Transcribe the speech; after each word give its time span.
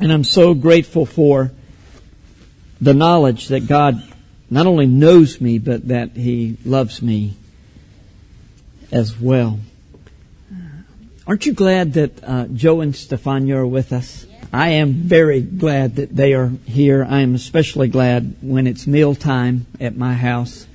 And 0.00 0.12
I'm 0.12 0.24
so 0.24 0.54
grateful 0.54 1.06
for 1.06 1.50
the 2.80 2.94
knowledge 2.94 3.48
that 3.48 3.66
God 3.66 4.02
not 4.48 4.66
only 4.66 4.86
knows 4.86 5.40
me, 5.40 5.58
but 5.58 5.88
that 5.88 6.12
He 6.12 6.56
loves 6.64 7.02
me 7.02 7.34
as 8.92 9.18
well. 9.18 9.58
Aren't 11.26 11.44
you 11.44 11.52
glad 11.52 11.92
that 11.94 12.24
uh, 12.24 12.46
Joe 12.46 12.80
and 12.80 12.94
Stefania 12.94 13.56
are 13.56 13.66
with 13.66 13.92
us? 13.92 14.26
I 14.52 14.70
am 14.70 14.94
very 14.94 15.42
glad 15.42 15.96
that 15.96 16.14
they 16.16 16.32
are 16.32 16.48
here. 16.64 17.06
I 17.06 17.20
am 17.20 17.34
especially 17.34 17.88
glad 17.88 18.36
when 18.40 18.66
it's 18.66 18.86
meal 18.86 19.14
time 19.14 19.66
at 19.78 19.94
my 19.94 20.14
house. 20.14 20.66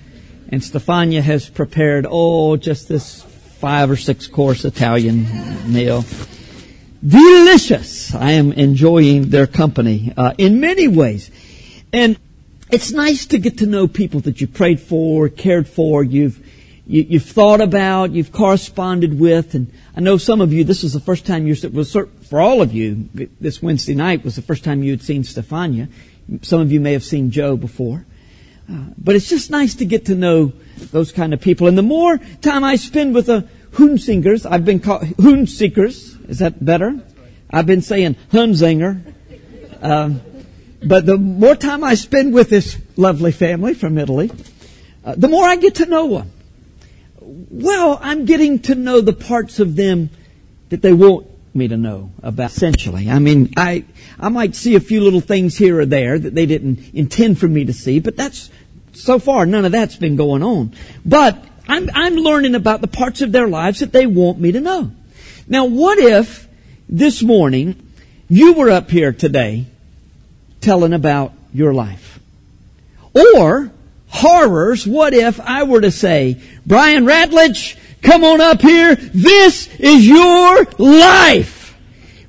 And 0.50 0.62
Stefania 0.62 1.22
has 1.22 1.50
prepared, 1.50 2.06
oh, 2.08 2.56
just 2.56 2.88
this 2.88 3.24
five 3.24 3.90
or 3.90 3.96
six 3.96 4.28
course 4.28 4.64
Italian 4.64 5.26
meal. 5.74 6.06
Delicious! 7.06 8.16
I 8.16 8.32
am 8.32 8.54
enjoying 8.54 9.30
their 9.30 9.46
company 9.46 10.14
uh, 10.16 10.34
in 10.38 10.62
many 10.62 10.88
ways. 10.88 11.32
And 11.92 12.18
it's 12.72 12.92
nice 12.92 13.26
to 13.28 13.40
get 13.40 13.58
to 13.58 13.66
know 13.66 13.90
people 13.90 14.22
that 14.22 14.40
you 14.40 14.48
prayed 14.48 14.80
for, 14.80 15.28
cared 15.28 15.68
for, 15.68 16.02
you've 16.02 16.40
you, 16.88 17.04
you've 17.04 17.26
thought 17.26 17.62
about, 17.62 18.12
you've 18.12 18.32
corresponded 18.32 19.20
with, 19.20 19.54
and 19.56 19.72
I 19.96 20.02
know 20.02 20.18
some 20.18 20.42
of 20.42 20.52
you, 20.52 20.64
this 20.64 20.84
is 20.84 20.94
the 20.94 21.00
first 21.00 21.26
time 21.26 21.48
you, 21.48 21.56
was 21.70 21.92
for 21.94 22.42
all 22.42 22.62
of 22.62 22.74
you, 22.74 23.10
this 23.40 23.62
Wednesday 23.62 23.96
night 23.96 24.24
was 24.24 24.36
the 24.36 24.42
first 24.42 24.64
time 24.64 24.84
you 24.84 24.92
had 24.92 25.02
seen 25.02 25.24
Stefania. 25.24 25.90
Some 26.42 26.62
of 26.62 26.72
you 26.72 26.80
may 26.80 26.94
have 26.94 27.04
seen 27.04 27.32
Joe 27.32 27.58
before. 27.58 28.06
Uh, 28.70 28.86
but 28.98 29.16
it's 29.16 29.30
just 29.30 29.50
nice 29.52 29.76
to 29.76 29.86
get 29.86 30.06
to 30.06 30.16
know 30.16 30.54
those 30.92 31.12
kind 31.12 31.34
of 31.34 31.42
people. 31.42 31.68
And 31.68 31.78
the 31.78 31.84
more 31.84 32.18
time 32.42 32.64
I 32.64 32.78
spend 32.78 33.14
with 33.14 33.26
the 33.26 33.48
Hunzingers, 33.74 34.50
I've 34.50 34.64
been 34.64 34.80
called 34.80 35.04
Hunzikers. 35.04 36.13
Is 36.28 36.40
that 36.40 36.64
better? 36.64 37.00
I've 37.50 37.66
been 37.66 37.82
saying 37.82 38.16
Hunzinger. 38.32 39.14
Um, 39.82 40.22
but 40.84 41.06
the 41.06 41.18
more 41.18 41.56
time 41.56 41.84
I 41.84 41.96
spend 41.96 42.34
with 42.34 42.50
this 42.50 42.78
lovely 42.98 43.32
family 43.32 43.74
from 43.74 43.98
Italy, 43.98 44.32
uh, 45.04 45.16
the 45.18 45.28
more 45.28 45.46
I 45.46 45.56
get 45.58 45.76
to 45.76 45.86
know 45.86 46.18
them 46.18 46.32
well, 47.54 48.00
I'm 48.02 48.26
getting 48.26 48.60
to 48.64 48.76
know 48.76 49.02
the 49.02 49.14
parts 49.14 49.60
of 49.60 49.76
them 49.76 50.10
that 50.70 50.82
they 50.82 50.94
want 50.94 51.28
me 51.56 51.68
to 51.68 51.78
know 51.78 52.12
about 52.22 52.52
essentially. 52.52 53.10
I 53.10 53.20
mean, 53.20 53.54
I, 53.56 53.86
I 54.20 54.30
might 54.30 54.56
see 54.56 54.76
a 54.76 54.80
few 54.80 55.02
little 55.02 55.22
things 55.22 55.58
here 55.58 55.80
or 55.80 55.86
there 55.86 56.18
that 56.18 56.34
they 56.34 56.46
didn't 56.46 56.94
intend 56.94 57.40
for 57.40 57.48
me 57.48 57.66
to 57.66 57.74
see, 57.74 58.00
but 58.00 58.16
that's, 58.16 58.50
so 58.94 59.20
far, 59.20 59.46
none 59.46 59.66
of 59.66 59.72
that's 59.72 59.96
been 59.96 60.16
going 60.16 60.44
on. 60.44 60.74
But 61.06 61.44
I'm, 61.68 61.90
I'm 61.94 62.16
learning 62.16 62.56
about 62.56 62.82
the 62.82 62.88
parts 62.88 63.22
of 63.22 63.32
their 63.32 63.48
lives 63.48 63.80
that 63.80 63.92
they 63.92 64.08
want 64.08 64.40
me 64.40 64.52
to 64.52 64.60
know. 64.60 64.92
Now, 65.54 65.66
what 65.66 66.00
if 66.00 66.48
this 66.90 67.22
morning 67.22 67.88
you 68.28 68.54
were 68.54 68.72
up 68.72 68.90
here 68.90 69.14
today 69.14 69.68
telling 70.62 70.94
about 70.94 71.32
your 71.54 71.76
life? 71.76 72.20
Or 73.14 73.72
horrors, 74.08 74.88
what 74.88 75.14
if 75.14 75.40
I 75.40 75.62
were 75.62 75.82
to 75.82 75.92
say, 75.92 76.42
Brian 76.66 77.06
Ratledge, 77.06 77.78
come 78.02 78.24
on 78.24 78.42
up 78.42 78.62
here. 78.62 78.96
This 78.96 79.70
is 79.76 80.08
your 80.08 80.66
life. 80.80 81.78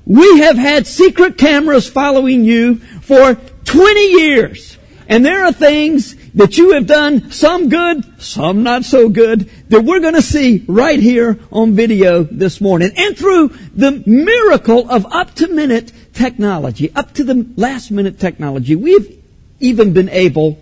We 0.05 0.41
have 0.41 0.57
had 0.57 0.85
secret 0.85 1.35
cameras 1.35 1.89
following 1.89 2.43
you 2.43 2.75
for 2.75 3.33
20 3.63 4.01
years. 4.21 4.77
And 5.07 5.25
there 5.25 5.43
are 5.45 5.51
things 5.51 6.15
that 6.35 6.59
you 6.59 6.73
have 6.73 6.85
done, 6.85 7.31
some 7.31 7.69
good, 7.69 8.21
some 8.21 8.61
not 8.61 8.83
so 8.83 9.09
good, 9.09 9.49
that 9.69 9.81
we're 9.81 9.99
going 9.99 10.13
to 10.13 10.21
see 10.21 10.63
right 10.67 10.99
here 10.99 11.39
on 11.51 11.73
video 11.73 12.23
this 12.23 12.61
morning. 12.61 12.91
And 12.95 13.17
through 13.17 13.49
the 13.73 14.03
miracle 14.05 14.89
of 14.89 15.05
up 15.11 15.33
to 15.35 15.47
minute 15.47 15.91
technology, 16.13 16.93
up 16.95 17.13
to 17.13 17.23
the 17.23 17.47
last 17.55 17.91
minute 17.91 18.19
technology, 18.19 18.75
we've 18.75 19.21
even 19.59 19.93
been 19.93 20.09
able 20.09 20.59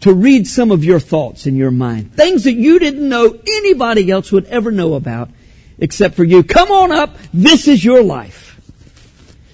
to 0.00 0.12
read 0.12 0.46
some 0.46 0.70
of 0.70 0.84
your 0.84 0.98
thoughts 0.98 1.46
in 1.46 1.54
your 1.54 1.70
mind. 1.70 2.12
Things 2.14 2.44
that 2.44 2.54
you 2.54 2.78
didn't 2.78 3.08
know 3.08 3.38
anybody 3.46 4.10
else 4.10 4.32
would 4.32 4.46
ever 4.46 4.72
know 4.72 4.94
about 4.94 5.30
except 5.78 6.14
for 6.14 6.24
you. 6.24 6.42
Come 6.42 6.70
on 6.70 6.90
up. 6.92 7.16
This 7.32 7.68
is 7.68 7.84
your 7.84 8.02
life. 8.02 8.60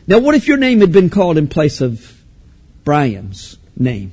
Now, 0.06 0.18
what 0.20 0.34
if 0.34 0.48
your 0.48 0.56
name 0.56 0.80
had 0.80 0.90
been 0.90 1.10
called 1.10 1.36
in 1.36 1.48
place 1.48 1.82
of 1.82 2.22
Brian's 2.84 3.58
name? 3.76 4.12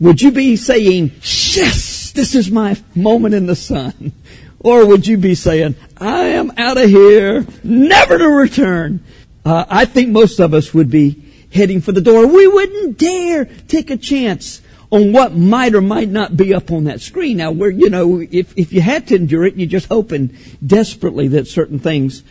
Would 0.00 0.20
you 0.20 0.32
be 0.32 0.56
saying, 0.56 1.12
yes, 1.22 1.91
this 2.12 2.34
is 2.34 2.50
my 2.50 2.76
moment 2.94 3.34
in 3.34 3.46
the 3.46 3.56
sun? 3.56 4.12
Or 4.60 4.86
would 4.86 5.06
you 5.06 5.16
be 5.16 5.34
saying, 5.34 5.74
I 5.96 6.24
am 6.26 6.52
out 6.56 6.78
of 6.78 6.88
here, 6.88 7.44
never 7.64 8.18
to 8.18 8.28
return? 8.28 9.02
Uh, 9.44 9.64
I 9.68 9.84
think 9.86 10.10
most 10.10 10.38
of 10.38 10.54
us 10.54 10.72
would 10.72 10.90
be 10.90 11.20
heading 11.52 11.80
for 11.80 11.92
the 11.92 12.00
door. 12.00 12.26
We 12.26 12.46
wouldn't 12.46 12.98
dare 12.98 13.44
take 13.44 13.90
a 13.90 13.96
chance 13.96 14.62
on 14.90 15.12
what 15.12 15.34
might 15.34 15.74
or 15.74 15.80
might 15.80 16.08
not 16.08 16.36
be 16.36 16.54
up 16.54 16.70
on 16.70 16.84
that 16.84 17.00
screen. 17.00 17.38
Now, 17.38 17.50
where, 17.50 17.70
you 17.70 17.90
know, 17.90 18.20
if, 18.20 18.56
if 18.56 18.72
you 18.72 18.80
had 18.82 19.08
to 19.08 19.16
endure 19.16 19.44
it, 19.44 19.56
you're 19.56 19.66
just 19.66 19.88
hoping 19.88 20.36
desperately 20.64 21.28
that 21.28 21.48
certain 21.48 21.78
things, 21.78 22.22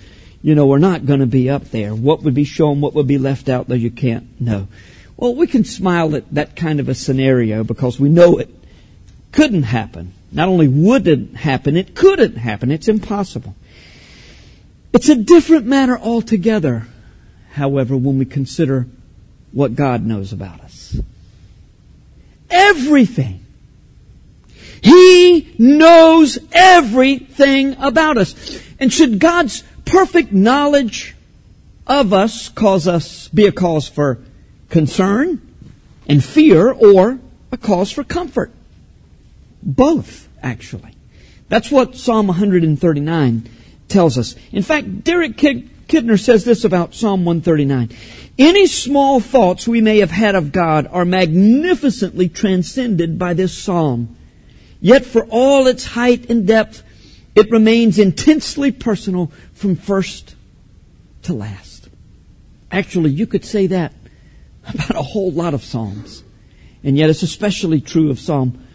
you 0.42 0.56
know, 0.56 0.72
are 0.72 0.80
not 0.80 1.06
going 1.06 1.20
to 1.20 1.26
be 1.26 1.50
up 1.50 1.66
there. 1.66 1.94
What 1.94 2.24
would 2.24 2.34
be 2.34 2.44
shown, 2.44 2.80
what 2.80 2.94
would 2.94 3.08
be 3.08 3.18
left 3.18 3.50
out, 3.50 3.68
though 3.68 3.76
you 3.76 3.92
can't 3.92 4.40
know. 4.40 4.68
Well, 5.18 5.36
we 5.36 5.48
can 5.48 5.66
smile 5.66 6.16
at 6.16 6.34
that 6.34 6.56
kind 6.56 6.80
of 6.80 6.88
a 6.88 6.96
scenario 6.96 7.64
because 7.64 8.00
we 8.00 8.10
know 8.10 8.38
it 8.38 8.50
couldn't 9.32 9.64
happen. 9.64 10.14
Not 10.32 10.48
only 10.48 10.68
would 10.68 11.08
it 11.08 11.36
happen, 11.36 11.76
it 11.78 11.96
couldn't 11.96 12.38
happen. 12.38 12.72
It's 12.72 12.88
impossible. 12.88 13.56
It's 14.94 15.10
a 15.10 15.16
different 15.16 15.66
matter 15.66 15.98
altogether, 15.98 16.88
however, 17.52 17.96
when 17.96 18.18
we 18.18 18.26
consider 18.26 18.88
what 19.52 19.76
God 19.76 20.06
knows 20.06 20.32
about 20.34 20.62
us 20.62 20.98
everything. 22.52 23.46
He 24.82 25.54
knows 25.58 26.40
everything 26.52 27.76
about 27.80 28.18
us. 28.18 28.62
And 28.80 28.92
should 28.92 29.20
God's 29.20 29.64
perfect 29.86 30.32
knowledge 30.32 31.16
of 31.88 32.14
us 32.14 32.50
cause 32.50 32.88
us 32.88 33.28
be 33.30 33.48
a 33.48 33.52
cause 33.52 33.88
for 33.88 34.20
concern 34.70 35.42
and 36.08 36.24
fear 36.24 36.72
or 36.72 37.20
a 37.52 37.58
cause 37.58 37.92
for 37.92 38.04
comfort? 38.04 38.52
Both, 39.64 40.28
actually. 40.42 40.96
That's 41.50 41.70
what 41.70 41.96
Psalm 41.96 42.28
139 42.28 43.50
tells 43.88 44.18
us. 44.18 44.36
In 44.52 44.64
fact, 44.64 45.04
Derek 45.04 45.36
Kidner 45.36 46.20
says 46.20 46.46
this 46.46 46.64
about 46.64 46.96
Psalm 46.96 47.26
139. 47.26 47.90
Any 48.40 48.66
small 48.68 49.20
thoughts 49.20 49.68
we 49.68 49.82
may 49.82 50.00
have 50.00 50.12
had 50.12 50.36
of 50.36 50.52
God 50.52 50.88
are 50.88 51.06
magnificently 51.06 52.30
transcended 52.30 53.20
by 53.20 53.34
this 53.34 53.56
psalm. 53.56 54.16
Yet 54.80 55.06
for 55.06 55.26
all 55.26 55.68
its 55.68 55.86
height 55.86 56.30
and 56.30 56.48
depth, 56.48 56.84
it 57.36 57.52
remains 57.52 58.00
intensely 58.00 58.72
personal 58.72 59.32
from 59.54 59.76
first 59.76 60.36
to 61.24 61.34
last. 61.34 61.90
Actually, 62.72 63.12
you 63.12 63.28
could 63.28 63.46
say 63.46 63.68
that 63.68 63.94
about 64.74 64.96
a 64.96 65.04
whole 65.04 65.32
lot 65.32 65.54
of 65.54 65.64
psalms. 65.64 66.24
And 66.84 66.98
yet 66.98 67.10
it's 67.10 67.24
especially 67.24 67.82
true 67.82 68.10
of 68.10 68.20
Psalm 68.20 68.66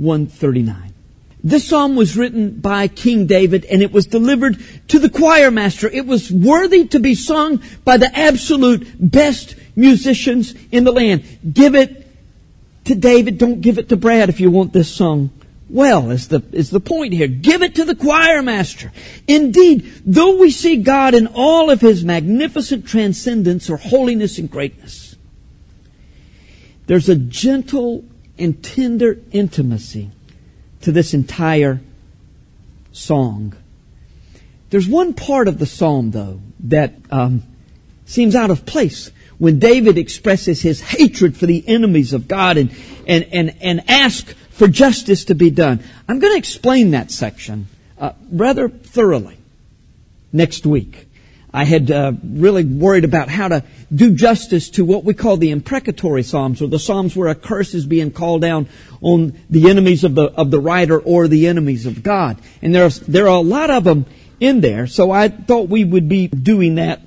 139. 0.00 0.94
This 1.42 1.68
psalm 1.68 1.96
was 1.96 2.16
written 2.16 2.60
by 2.60 2.88
King 2.88 3.26
David 3.26 3.64
and 3.64 3.82
it 3.82 3.92
was 3.92 4.06
delivered 4.06 4.62
to 4.88 4.98
the 4.98 5.08
choir 5.08 5.50
master. 5.50 5.88
It 5.88 6.06
was 6.06 6.30
worthy 6.30 6.86
to 6.88 7.00
be 7.00 7.14
sung 7.14 7.62
by 7.84 7.96
the 7.96 8.14
absolute 8.18 8.86
best 8.98 9.56
musicians 9.76 10.54
in 10.70 10.84
the 10.84 10.92
land. 10.92 11.24
Give 11.50 11.74
it 11.74 12.06
to 12.84 12.94
David. 12.94 13.38
Don't 13.38 13.60
give 13.60 13.78
it 13.78 13.88
to 13.88 13.96
Brad 13.96 14.28
if 14.28 14.40
you 14.40 14.50
want 14.50 14.72
this 14.72 14.94
sung 14.94 15.30
well 15.70 16.10
is 16.10 16.28
the, 16.28 16.42
is 16.52 16.70
the 16.70 16.80
point 16.80 17.14
here. 17.14 17.28
Give 17.28 17.62
it 17.62 17.76
to 17.76 17.84
the 17.84 17.94
choir 17.94 18.42
master. 18.42 18.92
Indeed, 19.26 20.02
though 20.04 20.36
we 20.36 20.50
see 20.50 20.78
God 20.78 21.14
in 21.14 21.28
all 21.28 21.70
of 21.70 21.80
his 21.80 22.04
magnificent 22.04 22.86
transcendence 22.86 23.70
or 23.70 23.76
holiness 23.76 24.38
and 24.38 24.50
greatness, 24.50 25.16
there's 26.86 27.08
a 27.08 27.14
gentle 27.14 28.04
and 28.40 28.62
tender 28.62 29.18
intimacy 29.32 30.10
to 30.82 30.92
this 30.92 31.14
entire 31.14 31.80
song. 32.92 33.54
There's 34.70 34.88
one 34.88 35.14
part 35.14 35.48
of 35.48 35.58
the 35.58 35.66
psalm, 35.66 36.10
though, 36.12 36.40
that 36.60 36.94
um, 37.10 37.42
seems 38.06 38.34
out 38.34 38.50
of 38.50 38.64
place 38.66 39.10
when 39.38 39.58
David 39.58 39.98
expresses 39.98 40.62
his 40.62 40.80
hatred 40.80 41.36
for 41.36 41.46
the 41.46 41.66
enemies 41.66 42.12
of 42.12 42.28
God 42.28 42.56
and, 42.56 42.70
and, 43.06 43.26
and, 43.32 43.56
and 43.60 43.90
asks 43.90 44.34
for 44.50 44.68
justice 44.68 45.24
to 45.26 45.34
be 45.34 45.50
done. 45.50 45.82
I'm 46.08 46.18
going 46.18 46.32
to 46.34 46.38
explain 46.38 46.90
that 46.90 47.10
section 47.10 47.66
uh, 47.98 48.12
rather 48.30 48.68
thoroughly 48.68 49.38
next 50.32 50.66
week. 50.66 51.08
I 51.52 51.64
had 51.64 51.90
uh, 51.90 52.12
really 52.22 52.64
worried 52.64 53.04
about 53.04 53.28
how 53.28 53.48
to 53.48 53.64
do 53.92 54.14
justice 54.14 54.70
to 54.70 54.84
what 54.84 55.04
we 55.04 55.14
call 55.14 55.36
the 55.36 55.50
imprecatory 55.50 56.22
psalms, 56.22 56.62
or 56.62 56.68
the 56.68 56.78
psalms 56.78 57.16
where 57.16 57.28
a 57.28 57.34
curse 57.34 57.74
is 57.74 57.86
being 57.86 58.12
called 58.12 58.42
down 58.42 58.68
on 59.00 59.38
the 59.50 59.68
enemies 59.68 60.04
of 60.04 60.14
the 60.14 60.24
of 60.24 60.50
the 60.50 60.60
writer 60.60 60.98
or 60.98 61.26
the 61.26 61.48
enemies 61.48 61.86
of 61.86 62.02
God. 62.02 62.38
And 62.62 62.74
there's 62.74 63.00
there 63.00 63.26
are 63.28 63.38
a 63.38 63.40
lot 63.40 63.70
of 63.70 63.84
them 63.84 64.06
in 64.38 64.60
there, 64.60 64.86
so 64.86 65.10
I 65.10 65.28
thought 65.28 65.68
we 65.68 65.84
would 65.84 66.08
be 66.08 66.28
doing 66.28 66.76
that 66.76 67.00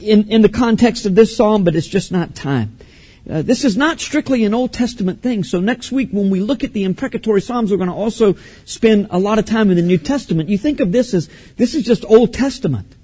in, 0.00 0.30
in 0.30 0.42
the 0.42 0.48
context 0.48 1.06
of 1.06 1.14
this 1.14 1.36
psalm, 1.36 1.64
but 1.64 1.74
it's 1.74 1.86
just 1.86 2.12
not 2.12 2.34
time. 2.34 2.78
Uh, 3.28 3.42
this 3.42 3.64
is 3.64 3.76
not 3.76 4.00
strictly 4.00 4.44
an 4.44 4.54
Old 4.54 4.72
Testament 4.72 5.22
thing. 5.22 5.44
So 5.44 5.60
next 5.60 5.92
week, 5.92 6.10
when 6.12 6.30
we 6.30 6.40
look 6.40 6.64
at 6.64 6.72
the 6.72 6.84
imprecatory 6.84 7.42
Psalms, 7.42 7.70
we're 7.70 7.76
going 7.76 7.90
to 7.90 7.94
also 7.94 8.36
spend 8.64 9.08
a 9.10 9.18
lot 9.18 9.38
of 9.38 9.44
time 9.44 9.70
in 9.70 9.76
the 9.76 9.82
New 9.82 9.98
Testament. 9.98 10.48
You 10.48 10.56
think 10.56 10.80
of 10.80 10.92
this 10.92 11.12
as 11.12 11.28
this 11.56 11.74
is 11.74 11.84
just 11.84 12.06
Old 12.06 12.32
Testament, 12.32 12.94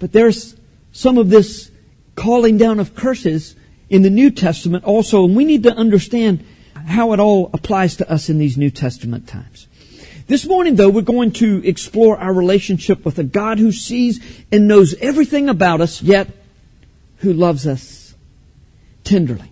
but 0.00 0.10
there's 0.10 0.56
some 0.90 1.18
of 1.18 1.30
this 1.30 1.70
calling 2.16 2.58
down 2.58 2.80
of 2.80 2.96
curses 2.96 3.54
in 3.88 4.02
the 4.02 4.10
New 4.10 4.30
Testament 4.30 4.84
also, 4.84 5.24
and 5.24 5.36
we 5.36 5.44
need 5.44 5.62
to 5.62 5.72
understand 5.72 6.44
how 6.74 7.12
it 7.12 7.20
all 7.20 7.50
applies 7.52 7.96
to 7.96 8.10
us 8.10 8.28
in 8.28 8.38
these 8.38 8.56
New 8.56 8.70
Testament 8.70 9.28
times. 9.28 9.68
This 10.26 10.46
morning, 10.46 10.76
though, 10.76 10.90
we're 10.90 11.02
going 11.02 11.32
to 11.32 11.66
explore 11.66 12.16
our 12.16 12.32
relationship 12.32 13.04
with 13.04 13.18
a 13.18 13.24
God 13.24 13.58
who 13.58 13.72
sees 13.72 14.20
and 14.50 14.68
knows 14.68 14.94
everything 14.94 15.48
about 15.48 15.80
us, 15.80 16.02
yet 16.02 16.28
who 17.18 17.32
loves 17.32 17.66
us 17.66 18.14
tenderly. 19.02 19.50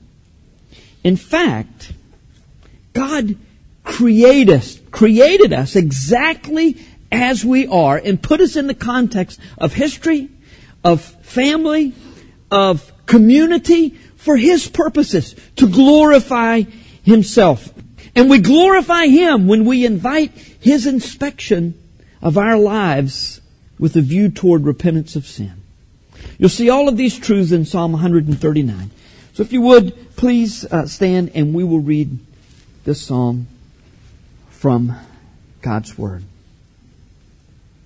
In 1.05 1.17
fact, 1.17 1.93
God 2.93 3.37
created 3.83 4.51
us, 4.51 4.79
created 4.91 5.53
us 5.53 5.77
exactly 5.77 6.77
as 7.11 7.45
we 7.45 7.67
are 7.67 7.97
and 7.97 8.23
put 8.23 8.41
us 8.41 8.57
in 8.57 8.67
the 8.67 8.75
context 8.75 9.41
of 9.57 9.73
history, 9.73 10.29
of 10.85 11.03
family, 11.03 11.95
of 12.51 12.93
community 13.07 13.91
for 14.17 14.37
His 14.37 14.69
purposes 14.69 15.35
to 15.57 15.69
glorify 15.69 16.63
Himself. 17.03 17.73
And 18.15 18.29
we 18.29 18.39
glorify 18.39 19.07
Him 19.07 19.47
when 19.47 19.65
we 19.65 19.87
invite 19.87 20.33
His 20.33 20.87
inspection 20.87 21.75
of 22.21 22.37
our 22.37 22.57
lives 22.57 23.41
with 23.79 23.97
a 23.97 24.01
view 24.01 24.29
toward 24.29 24.65
repentance 24.65 25.17
of 25.17 25.27
sin. 25.27 25.53
You'll 26.37 26.49
see 26.49 26.71
all 26.71 26.89
of 26.89 26.97
these 26.97 27.19
truths 27.19 27.53
in 27.53 27.65
Psalm 27.65 27.93
139. 27.93 28.91
So 29.35 29.43
if 29.43 29.53
you 29.53 29.63
would, 29.63 30.17
please 30.17 30.65
uh, 30.65 30.87
stand 30.87 31.31
and 31.35 31.55
we 31.55 31.65
will 31.65 31.81
read 31.81 32.19
this 32.85 33.01
psalm 33.01 33.47
from 34.51 34.97
God's 35.63 35.97
Word. 35.97 36.25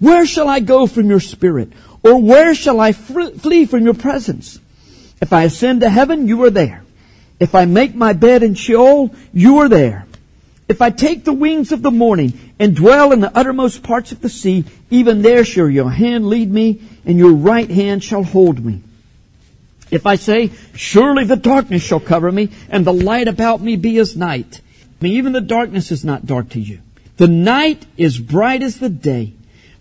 Where 0.00 0.26
shall 0.26 0.48
I 0.48 0.60
go 0.60 0.86
from 0.86 1.08
your 1.08 1.20
spirit? 1.20 1.72
Or 2.02 2.20
where 2.20 2.54
shall 2.54 2.80
I 2.80 2.92
flee 2.92 3.66
from 3.66 3.84
your 3.84 3.94
presence? 3.94 4.58
If 5.20 5.32
I 5.32 5.44
ascend 5.44 5.82
to 5.82 5.90
heaven, 5.90 6.26
you 6.26 6.42
are 6.44 6.50
there. 6.50 6.82
If 7.38 7.54
I 7.54 7.66
make 7.66 7.94
my 7.94 8.14
bed 8.14 8.42
in 8.42 8.54
Sheol, 8.54 9.14
you 9.32 9.58
are 9.58 9.68
there. 9.68 10.06
If 10.68 10.80
I 10.80 10.90
take 10.90 11.24
the 11.24 11.32
wings 11.32 11.72
of 11.72 11.82
the 11.82 11.90
morning 11.90 12.38
and 12.58 12.76
dwell 12.76 13.12
in 13.12 13.20
the 13.20 13.36
uttermost 13.36 13.82
parts 13.82 14.12
of 14.12 14.20
the 14.20 14.28
sea, 14.28 14.64
even 14.88 15.22
there 15.22 15.44
shall 15.44 15.68
your 15.68 15.90
hand 15.90 16.28
lead 16.28 16.50
me, 16.50 16.80
and 17.04 17.18
your 17.18 17.32
right 17.32 17.68
hand 17.68 18.04
shall 18.04 18.22
hold 18.22 18.64
me. 18.64 18.82
If 19.90 20.06
I 20.06 20.14
say, 20.14 20.52
surely 20.74 21.24
the 21.24 21.36
darkness 21.36 21.82
shall 21.82 22.00
cover 22.00 22.30
me, 22.30 22.50
and 22.68 22.84
the 22.84 22.92
light 22.92 23.26
about 23.26 23.60
me 23.60 23.76
be 23.76 23.98
as 23.98 24.16
night. 24.16 24.60
I 25.00 25.04
mean, 25.04 25.14
even 25.14 25.32
the 25.32 25.40
darkness 25.40 25.90
is 25.90 26.04
not 26.04 26.26
dark 26.26 26.50
to 26.50 26.60
you. 26.60 26.80
The 27.16 27.28
night 27.28 27.84
is 27.96 28.18
bright 28.18 28.62
as 28.62 28.78
the 28.78 28.88
day, 28.88 29.32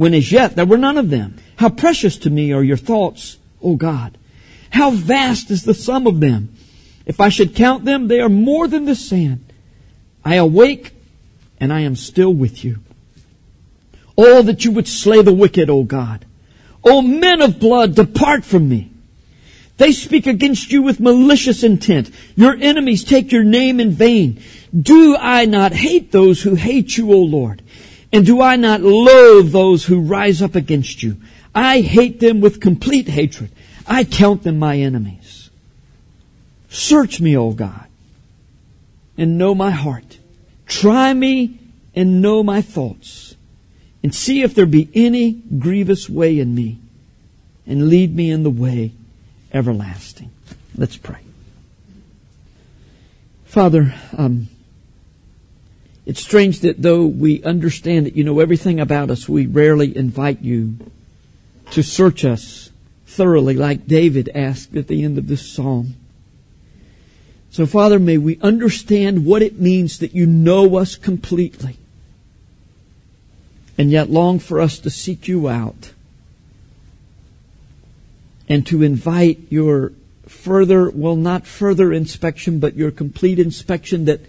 when 0.00 0.14
as 0.14 0.32
yet 0.32 0.56
there 0.56 0.64
were 0.64 0.78
none 0.78 0.96
of 0.96 1.10
them. 1.10 1.36
How 1.56 1.68
precious 1.68 2.16
to 2.20 2.30
me 2.30 2.54
are 2.54 2.62
your 2.62 2.78
thoughts, 2.78 3.36
O 3.60 3.76
God. 3.76 4.16
How 4.70 4.92
vast 4.92 5.50
is 5.50 5.64
the 5.64 5.74
sum 5.74 6.06
of 6.06 6.20
them. 6.20 6.56
If 7.04 7.20
I 7.20 7.28
should 7.28 7.54
count 7.54 7.84
them, 7.84 8.08
they 8.08 8.18
are 8.22 8.30
more 8.30 8.66
than 8.66 8.86
the 8.86 8.94
sand. 8.94 9.44
I 10.24 10.36
awake 10.36 10.94
and 11.60 11.70
I 11.70 11.80
am 11.80 11.96
still 11.96 12.32
with 12.32 12.64
you. 12.64 12.78
Oh, 14.16 14.40
that 14.40 14.64
you 14.64 14.72
would 14.72 14.88
slay 14.88 15.20
the 15.20 15.34
wicked, 15.34 15.68
O 15.68 15.82
God. 15.82 16.24
O 16.82 17.02
men 17.02 17.42
of 17.42 17.60
blood, 17.60 17.94
depart 17.94 18.42
from 18.42 18.70
me. 18.70 18.90
They 19.76 19.92
speak 19.92 20.26
against 20.26 20.72
you 20.72 20.80
with 20.80 20.98
malicious 20.98 21.62
intent. 21.62 22.10
Your 22.36 22.56
enemies 22.58 23.04
take 23.04 23.32
your 23.32 23.44
name 23.44 23.78
in 23.78 23.90
vain. 23.90 24.42
Do 24.74 25.14
I 25.18 25.44
not 25.44 25.74
hate 25.74 26.10
those 26.10 26.40
who 26.40 26.54
hate 26.54 26.96
you, 26.96 27.12
O 27.12 27.18
Lord? 27.18 27.60
And 28.12 28.26
do 28.26 28.40
I 28.40 28.56
not 28.56 28.80
loathe 28.80 29.52
those 29.52 29.84
who 29.84 30.00
rise 30.00 30.42
up 30.42 30.54
against 30.54 31.02
you? 31.02 31.16
I 31.54 31.80
hate 31.80 32.20
them 32.20 32.40
with 32.40 32.60
complete 32.60 33.08
hatred. 33.08 33.50
I 33.86 34.04
count 34.04 34.42
them 34.42 34.58
my 34.58 34.78
enemies. 34.78 35.50
Search 36.68 37.20
me, 37.20 37.36
O 37.36 37.52
God, 37.52 37.86
and 39.16 39.38
know 39.38 39.54
my 39.54 39.70
heart. 39.70 40.18
Try 40.66 41.12
me 41.12 41.58
and 41.94 42.22
know 42.22 42.42
my 42.42 42.62
thoughts 42.62 43.30
and 44.02 44.14
see 44.14 44.42
if 44.42 44.54
there 44.54 44.66
be 44.66 44.88
any 44.94 45.32
grievous 45.32 46.08
way 46.08 46.38
in 46.38 46.54
me, 46.54 46.78
and 47.66 47.88
lead 47.88 48.14
me 48.16 48.30
in 48.30 48.42
the 48.42 48.50
way 48.50 48.92
everlasting. 49.52 50.30
Let's 50.76 50.96
pray. 50.96 51.20
Father, 53.44 53.94
um, 54.16 54.48
it's 56.10 56.22
strange 56.22 56.58
that 56.62 56.82
though 56.82 57.06
we 57.06 57.40
understand 57.44 58.04
that 58.04 58.16
you 58.16 58.24
know 58.24 58.40
everything 58.40 58.80
about 58.80 59.12
us, 59.12 59.28
we 59.28 59.46
rarely 59.46 59.96
invite 59.96 60.40
you 60.40 60.74
to 61.70 61.84
search 61.84 62.24
us 62.24 62.72
thoroughly, 63.06 63.54
like 63.54 63.86
David 63.86 64.28
asked 64.34 64.74
at 64.74 64.88
the 64.88 65.04
end 65.04 65.18
of 65.18 65.28
this 65.28 65.48
psalm. 65.48 65.94
So, 67.52 67.64
Father, 67.64 68.00
may 68.00 68.18
we 68.18 68.40
understand 68.40 69.24
what 69.24 69.40
it 69.40 69.60
means 69.60 70.00
that 70.00 70.12
you 70.12 70.26
know 70.26 70.78
us 70.78 70.96
completely 70.96 71.76
and 73.78 73.92
yet 73.92 74.10
long 74.10 74.40
for 74.40 74.60
us 74.60 74.80
to 74.80 74.90
seek 74.90 75.28
you 75.28 75.48
out 75.48 75.92
and 78.48 78.66
to 78.66 78.82
invite 78.82 79.38
your 79.48 79.92
further, 80.26 80.90
well, 80.90 81.14
not 81.14 81.46
further 81.46 81.92
inspection, 81.92 82.58
but 82.58 82.74
your 82.74 82.90
complete 82.90 83.38
inspection 83.38 84.06
that 84.06 84.22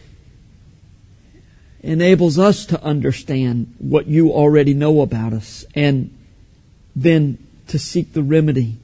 enables 1.81 2.37
us 2.37 2.65
to 2.67 2.81
understand 2.83 3.75
what 3.79 4.07
you 4.07 4.31
already 4.31 4.73
know 4.73 5.01
about 5.01 5.33
us 5.33 5.65
and 5.75 6.15
then 6.95 7.37
to 7.67 7.79
seek 7.79 8.13
the 8.13 8.23
remedy 8.23 8.77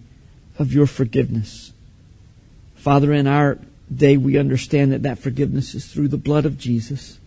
of 0.57 0.73
your 0.73 0.87
forgiveness. 0.87 1.71
Father, 2.75 3.13
in 3.13 3.27
our 3.27 3.59
day, 3.93 4.17
we 4.17 4.37
understand 4.37 4.91
that 4.91 5.03
that 5.03 5.19
forgiveness 5.19 5.75
is 5.75 5.85
through 5.85 6.07
the 6.07 6.17
blood 6.17 6.45
of 6.45 6.57
Jesus. 6.57 7.19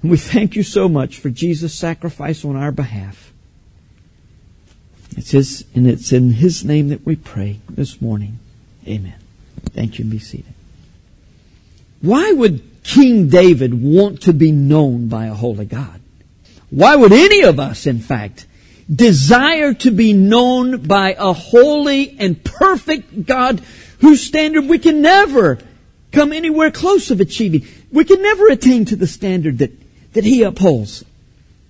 And 0.00 0.10
we 0.10 0.16
thank 0.16 0.56
you 0.56 0.62
so 0.62 0.88
much 0.88 1.18
for 1.18 1.30
Jesus' 1.30 1.74
sacrifice 1.74 2.44
on 2.44 2.56
our 2.56 2.72
behalf. 2.72 3.32
It's 5.16 5.30
his, 5.30 5.64
and 5.74 5.86
it's 5.86 6.12
in 6.12 6.32
his 6.32 6.64
name 6.64 6.88
that 6.88 7.06
we 7.06 7.16
pray 7.16 7.60
this 7.68 8.00
morning. 8.00 8.38
Amen. 8.88 9.14
Thank 9.70 9.98
you 9.98 10.04
and 10.04 10.10
be 10.10 10.18
seated. 10.18 10.54
Why 12.00 12.32
would 12.32 12.71
King 12.82 13.28
David 13.28 13.74
want 13.80 14.22
to 14.22 14.32
be 14.32 14.52
known 14.52 15.08
by 15.08 15.26
a 15.26 15.34
holy 15.34 15.66
God? 15.66 16.00
Why 16.70 16.96
would 16.96 17.12
any 17.12 17.42
of 17.42 17.60
us, 17.60 17.86
in 17.86 18.00
fact, 18.00 18.46
desire 18.92 19.74
to 19.74 19.90
be 19.90 20.12
known 20.12 20.82
by 20.82 21.14
a 21.18 21.32
holy 21.32 22.16
and 22.18 22.42
perfect 22.42 23.26
God 23.26 23.60
whose 24.00 24.22
standard 24.22 24.66
we 24.66 24.78
can 24.78 25.02
never 25.02 25.58
come 26.10 26.32
anywhere 26.32 26.70
close 26.70 27.10
of 27.10 27.20
achieving? 27.20 27.66
We 27.90 28.04
can 28.04 28.22
never 28.22 28.48
attain 28.48 28.86
to 28.86 28.96
the 28.96 29.06
standard 29.06 29.58
that 29.58 29.72
that 30.12 30.24
he 30.24 30.42
upholds. 30.42 31.04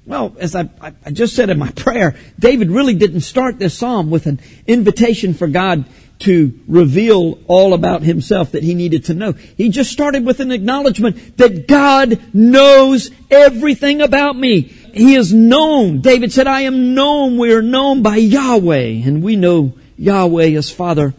Well, 0.04 0.34
as 0.38 0.56
I, 0.56 0.68
I 0.80 1.10
just 1.12 1.36
said 1.36 1.50
in 1.50 1.58
my 1.58 1.70
prayer, 1.76 2.16
David 2.38 2.70
really 2.70 2.94
didn't 2.94 3.20
start 3.20 3.58
this 3.58 3.78
psalm 3.78 4.10
with 4.10 4.26
an 4.26 4.40
invitation 4.66 5.34
for 5.34 5.46
God 5.46 5.84
to 6.22 6.58
reveal 6.68 7.38
all 7.46 7.74
about 7.74 8.02
himself 8.02 8.52
that 8.52 8.62
he 8.62 8.74
needed 8.74 9.04
to 9.06 9.14
know. 9.14 9.32
He 9.32 9.70
just 9.70 9.92
started 9.92 10.24
with 10.24 10.40
an 10.40 10.52
acknowledgement 10.52 11.36
that 11.36 11.66
God 11.66 12.20
knows 12.32 13.10
everything 13.30 14.00
about 14.00 14.36
me. 14.36 14.62
He 14.62 15.14
is 15.14 15.32
known. 15.32 16.00
David 16.00 16.32
said, 16.32 16.46
I 16.46 16.62
am 16.62 16.94
known. 16.94 17.38
We 17.38 17.52
are 17.52 17.62
known 17.62 18.02
by 18.02 18.16
Yahweh. 18.16 19.02
And 19.04 19.22
we 19.22 19.36
know 19.36 19.74
Yahweh 19.96 20.56
as 20.56 20.70
Father, 20.70 21.14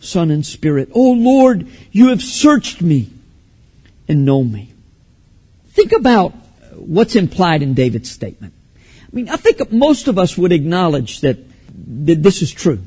Son, 0.00 0.30
and 0.30 0.44
Spirit. 0.44 0.90
Oh 0.94 1.12
Lord, 1.12 1.68
you 1.92 2.08
have 2.08 2.22
searched 2.22 2.82
me 2.82 3.10
and 4.08 4.24
known 4.24 4.50
me. 4.52 4.72
Think 5.70 5.92
about 5.92 6.32
what's 6.74 7.16
implied 7.16 7.62
in 7.62 7.74
David's 7.74 8.10
statement. 8.10 8.54
I 8.84 9.16
mean, 9.16 9.28
I 9.28 9.36
think 9.36 9.70
most 9.70 10.08
of 10.08 10.18
us 10.18 10.36
would 10.36 10.52
acknowledge 10.52 11.20
that, 11.20 11.38
that 12.06 12.22
this 12.22 12.42
is 12.42 12.52
true. 12.52 12.80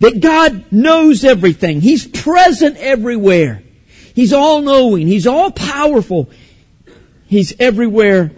That 0.00 0.20
God 0.20 0.72
knows 0.72 1.24
everything. 1.24 1.80
He's 1.80 2.06
present 2.06 2.76
everywhere. 2.78 3.62
He's 4.14 4.32
all 4.32 4.62
knowing. 4.62 5.06
He's 5.06 5.26
all 5.26 5.50
powerful. 5.50 6.30
He's 7.26 7.58
everywhere 7.60 8.32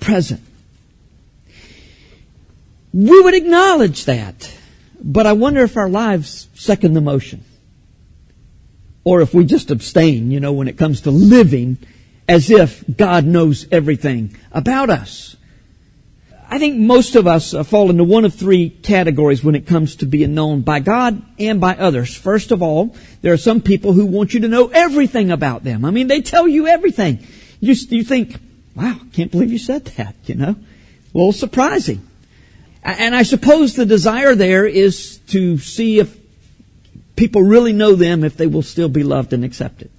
present. 0.00 0.40
We 2.92 3.20
would 3.20 3.34
acknowledge 3.34 4.06
that. 4.06 4.54
But 5.00 5.26
I 5.26 5.32
wonder 5.32 5.62
if 5.62 5.76
our 5.76 5.88
lives 5.88 6.48
second 6.54 6.94
the 6.94 7.00
motion. 7.00 7.44
Or 9.04 9.20
if 9.20 9.32
we 9.32 9.44
just 9.44 9.70
abstain, 9.70 10.30
you 10.30 10.40
know, 10.40 10.52
when 10.52 10.68
it 10.68 10.76
comes 10.76 11.02
to 11.02 11.10
living 11.10 11.78
as 12.28 12.50
if 12.50 12.84
God 12.96 13.24
knows 13.24 13.66
everything 13.72 14.36
about 14.52 14.90
us. 14.90 15.36
I 16.50 16.58
think 16.58 16.78
most 16.78 17.14
of 17.14 17.26
us 17.26 17.52
uh, 17.52 17.62
fall 17.62 17.90
into 17.90 18.04
one 18.04 18.24
of 18.24 18.34
three 18.34 18.70
categories 18.70 19.44
when 19.44 19.54
it 19.54 19.66
comes 19.66 19.96
to 19.96 20.06
being 20.06 20.32
known 20.32 20.62
by 20.62 20.80
God 20.80 21.22
and 21.38 21.60
by 21.60 21.76
others. 21.76 22.16
First 22.16 22.52
of 22.52 22.62
all, 22.62 22.96
there 23.20 23.34
are 23.34 23.38
some 23.38 23.60
people 23.60 23.92
who 23.92 24.06
want 24.06 24.32
you 24.32 24.40
to 24.40 24.48
know 24.48 24.68
everything 24.68 25.30
about 25.30 25.62
them. 25.62 25.84
I 25.84 25.90
mean, 25.90 26.06
they 26.06 26.22
tell 26.22 26.48
you 26.48 26.66
everything. 26.66 27.26
You, 27.60 27.74
you 27.90 28.02
think, 28.02 28.38
wow, 28.74 28.98
can't 29.12 29.30
believe 29.30 29.52
you 29.52 29.58
said 29.58 29.84
that, 29.84 30.14
you 30.24 30.36
know? 30.36 30.56
A 31.14 31.18
little 31.18 31.32
surprising. 31.32 32.00
And 32.82 33.14
I 33.14 33.24
suppose 33.24 33.74
the 33.74 33.84
desire 33.84 34.34
there 34.34 34.64
is 34.64 35.18
to 35.28 35.58
see 35.58 35.98
if 35.98 36.16
people 37.14 37.42
really 37.42 37.74
know 37.74 37.94
them, 37.94 38.24
if 38.24 38.38
they 38.38 38.46
will 38.46 38.62
still 38.62 38.88
be 38.88 39.02
loved 39.02 39.34
and 39.34 39.44
accepted. 39.44 39.90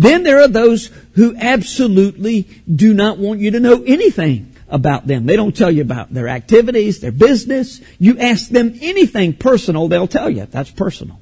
Then 0.00 0.24
there 0.24 0.40
are 0.40 0.48
those 0.48 0.90
who 1.12 1.36
absolutely 1.36 2.48
do 2.74 2.92
not 2.92 3.18
want 3.18 3.38
you 3.38 3.52
to 3.52 3.60
know 3.60 3.84
anything 3.84 4.49
about 4.70 5.06
them. 5.06 5.26
They 5.26 5.36
don't 5.36 5.56
tell 5.56 5.70
you 5.70 5.82
about 5.82 6.12
their 6.12 6.28
activities, 6.28 7.00
their 7.00 7.12
business. 7.12 7.80
You 7.98 8.18
ask 8.18 8.48
them 8.48 8.78
anything 8.80 9.34
personal, 9.34 9.88
they'll 9.88 10.06
tell 10.06 10.30
you. 10.30 10.46
That's 10.46 10.70
personal. 10.70 11.20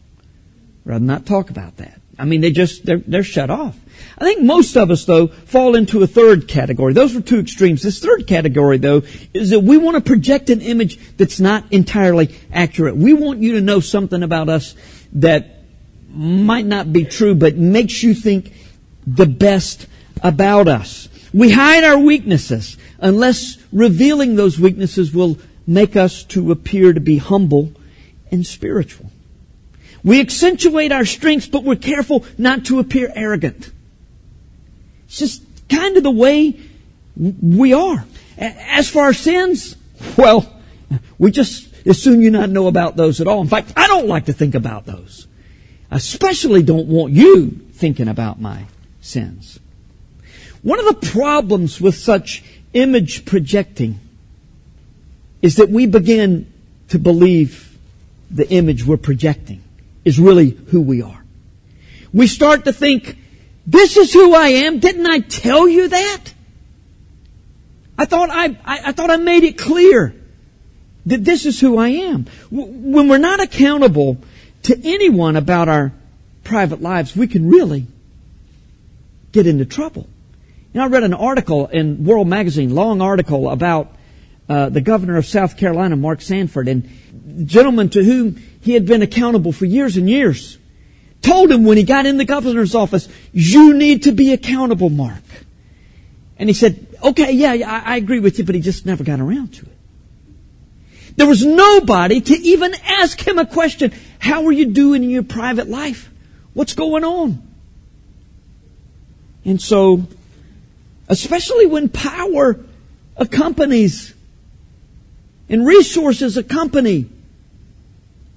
Rather 0.85 1.05
not 1.05 1.26
talk 1.26 1.50
about 1.50 1.76
that. 1.78 2.00
I 2.19 2.25
mean, 2.25 2.40
they 2.40 2.50
just, 2.50 2.85
they're, 2.85 2.99
they're 2.99 3.23
shut 3.23 3.50
off. 3.50 3.78
I 4.17 4.25
think 4.25 4.43
most 4.43 4.76
of 4.76 4.90
us, 4.90 5.05
though, 5.05 5.28
fall 5.28 5.76
into 5.76 6.02
a 6.02 6.07
third 6.07 6.49
category. 6.49 6.93
Those 6.93 7.14
are 7.14 7.21
two 7.21 7.38
extremes. 7.38 7.83
This 7.83 8.00
third 8.00 8.26
category, 8.26 8.78
though, 8.78 9.02
is 9.33 9.50
that 9.50 9.61
we 9.61 9.76
want 9.76 9.97
to 9.97 10.00
project 10.00 10.50
an 10.50 10.61
image 10.61 10.99
that's 11.17 11.38
not 11.38 11.64
entirely 11.73 12.35
accurate. 12.52 12.97
We 12.97 13.12
want 13.12 13.40
you 13.40 13.52
to 13.55 13.61
know 13.61 13.81
something 13.81 14.23
about 14.23 14.49
us 14.49 14.75
that 15.12 15.62
might 16.11 16.67
not 16.67 16.93
be 16.93 17.05
true, 17.05 17.35
but 17.35 17.57
makes 17.57 18.02
you 18.02 18.14
think 18.14 18.52
the 19.07 19.26
best 19.26 19.87
about 20.23 20.67
us. 20.67 21.09
We 21.33 21.50
hide 21.50 21.85
our 21.85 21.99
weaknesses 21.99 22.76
unless 22.99 23.59
revealing 23.73 24.37
those 24.37 24.59
weaknesses 24.59 25.12
will 25.14 25.38
make 25.67 25.97
us 25.97 26.25
to 26.25 26.50
appear 26.50 26.93
to 26.93 27.00
be 27.00 27.19
humble 27.19 27.73
and 28.31 28.47
spiritual. 28.47 29.11
We 30.02 30.21
accentuate 30.21 30.93
our 30.93 31.05
strengths, 31.05 31.47
but 31.47 31.64
we're 31.64 31.76
careful 31.76 32.25
not 32.37 32.64
to 32.67 32.78
appear 32.78 33.12
arrogant. 33.14 33.71
It's 35.07 35.19
just 35.19 35.43
kind 35.69 35.97
of 35.97 36.02
the 36.02 36.11
way 36.11 36.59
we 37.17 37.73
are. 37.73 38.05
As 38.38 38.88
for 38.88 39.02
our 39.02 39.12
sins, 39.12 39.76
well, 40.17 40.61
we 41.19 41.31
just 41.31 41.69
as 41.87 42.00
soon 42.00 42.21
you 42.23 42.31
not 42.31 42.50
know 42.50 42.67
about 42.67 42.97
those 42.97 43.21
at 43.21 43.26
all. 43.26 43.40
In 43.40 43.49
fact, 43.49 43.73
I 43.76 43.87
don't 43.88 44.07
like 44.07 44.26
to 44.26 44.33
think 44.33 44.55
about 44.55 44.87
those. 44.87 45.26
I 45.90 45.97
especially 45.97 46.62
don't 46.62 46.87
want 46.87 47.12
you 47.12 47.50
thinking 47.73 48.09
about 48.09 48.40
my 48.40 48.67
sins. 49.00 49.59
One 50.62 50.78
of 50.78 50.87
the 50.87 51.09
problems 51.09 51.81
with 51.81 51.97
such 51.97 52.45
image 52.72 53.25
projecting 53.25 54.00
is 55.42 55.56
that 55.56 55.70
we 55.70 55.87
begin 55.87 56.52
to 56.88 56.98
believe 56.98 57.78
the 58.30 58.48
image 58.48 58.84
we're 58.84 58.96
projecting 58.96 59.62
is 60.04 60.18
really 60.18 60.50
who 60.50 60.80
we 60.80 61.02
are. 61.02 61.25
We 62.12 62.26
start 62.26 62.64
to 62.64 62.72
think, 62.72 63.16
this 63.66 63.96
is 63.96 64.12
who 64.12 64.34
I 64.34 64.48
am. 64.48 64.78
Didn't 64.78 65.06
I 65.06 65.20
tell 65.20 65.68
you 65.68 65.88
that? 65.88 66.25
I 67.98 68.04
thought 68.04 68.30
I, 68.30 68.56
I, 68.64 68.80
I 68.87 68.92
thought 68.92 69.10
I 69.10 69.16
made 69.16 69.44
it 69.44 69.58
clear 69.58 70.14
that 71.06 71.25
this 71.25 71.46
is 71.46 71.60
who 71.60 71.78
I 71.78 71.88
am. 71.88 72.26
When 72.50 73.08
we're 73.08 73.18
not 73.18 73.40
accountable 73.40 74.18
to 74.64 74.80
anyone 74.84 75.37
about 75.37 75.68
our 75.68 75.92
private 76.44 76.80
lives, 76.80 77.16
we 77.16 77.26
can 77.26 77.48
really 77.48 77.87
get 79.32 79.46
into 79.46 79.64
trouble. 79.64 80.06
You 80.72 80.80
know, 80.80 80.84
I 80.84 80.88
read 80.88 81.02
an 81.02 81.14
article 81.14 81.66
in 81.66 82.04
World 82.04 82.28
Magazine, 82.28 82.75
long 82.75 83.00
article 83.00 83.50
about 83.50 83.94
uh, 84.48 84.68
the 84.68 84.80
governor 84.80 85.16
of 85.16 85.26
South 85.26 85.56
Carolina, 85.56 85.96
Mark 85.96 86.20
Sanford, 86.20 86.68
and 86.68 86.88
the 87.12 87.44
gentleman 87.44 87.88
to 87.90 88.04
whom 88.04 88.37
he 88.60 88.75
had 88.75 88.87
been 88.87 89.02
accountable 89.02 89.52
for 89.52 89.64
years 89.64 89.96
and 89.96 90.08
years 90.08 90.58
told 91.22 91.50
him 91.50 91.64
when 91.64 91.76
he 91.76 91.82
got 91.82 92.06
in 92.06 92.16
the 92.16 92.25
governor's 92.25 92.75
office, 92.75 93.08
you 93.32 93.75
need 93.75 94.04
to 94.04 94.12
be 94.12 94.32
accountable, 94.32 94.90
Mark. 94.90 95.22
And 96.38 96.48
he 96.48 96.54
said, 96.54 96.87
okay, 97.02 97.32
yeah, 97.32 97.52
I, 97.52 97.94
I 97.94 97.96
agree 97.96 98.20
with 98.20 98.38
you, 98.38 98.44
but 98.44 98.54
he 98.54 98.60
just 98.60 98.87
never 98.87 99.04
got 99.04 99.20
around 99.20 99.54
to 99.54 99.66
it. 99.66 99.72
There 101.16 101.26
was 101.26 101.44
nobody 101.44 102.20
to 102.20 102.34
even 102.34 102.75
ask 102.84 103.20
him 103.26 103.38
a 103.38 103.46
question. 103.46 103.92
How 104.20 104.46
are 104.46 104.52
you 104.52 104.66
doing 104.66 105.02
in 105.02 105.10
your 105.10 105.25
private 105.25 105.68
life? 105.68 106.10
What's 106.54 106.75
going 106.75 107.04
on? 107.04 107.42
And 109.44 109.60
so 109.60 110.06
especially 111.09 111.67
when 111.67 111.88
power 111.88 112.59
accompanies 113.17 114.15
and 115.49 115.67
resources 115.67 116.37
accompany 116.37 117.09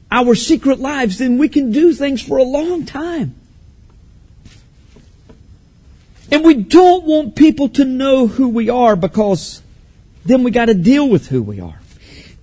our 0.10 0.36
secret 0.36 0.80
lives, 0.80 1.18
then 1.18 1.38
we 1.38 1.48
can 1.48 1.72
do 1.72 1.94
things 1.94 2.22
for 2.22 2.38
a 2.38 2.44
long 2.44 2.86
time. 2.86 3.36
And 6.32 6.46
we 6.46 6.54
don't 6.54 7.04
want 7.04 7.36
people 7.36 7.70
to 7.70 7.86
know 7.86 8.28
who 8.28 8.50
we 8.50 8.70
are 8.70 8.96
because 8.96 9.62
then 10.26 10.44
we 10.44 10.52
got 10.52 10.66
to 10.66 10.74
deal 10.74 11.10
with 11.10 11.28
who 11.28 11.44
we 11.44 11.60
are. 11.60 11.80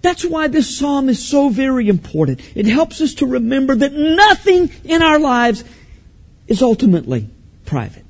That's 0.02 0.24
why 0.24 0.48
this 0.48 0.78
psalm 0.78 1.08
is 1.08 1.26
so 1.26 1.48
very 1.48 1.88
important. 1.88 2.40
It 2.54 2.66
helps 2.66 3.00
us 3.00 3.14
to 3.14 3.26
remember 3.26 3.74
that 3.76 3.92
nothing 3.92 4.70
in 4.84 5.02
our 5.02 5.18
lives 5.18 5.64
is 6.46 6.62
ultimately 6.62 7.28
private. 7.64 8.04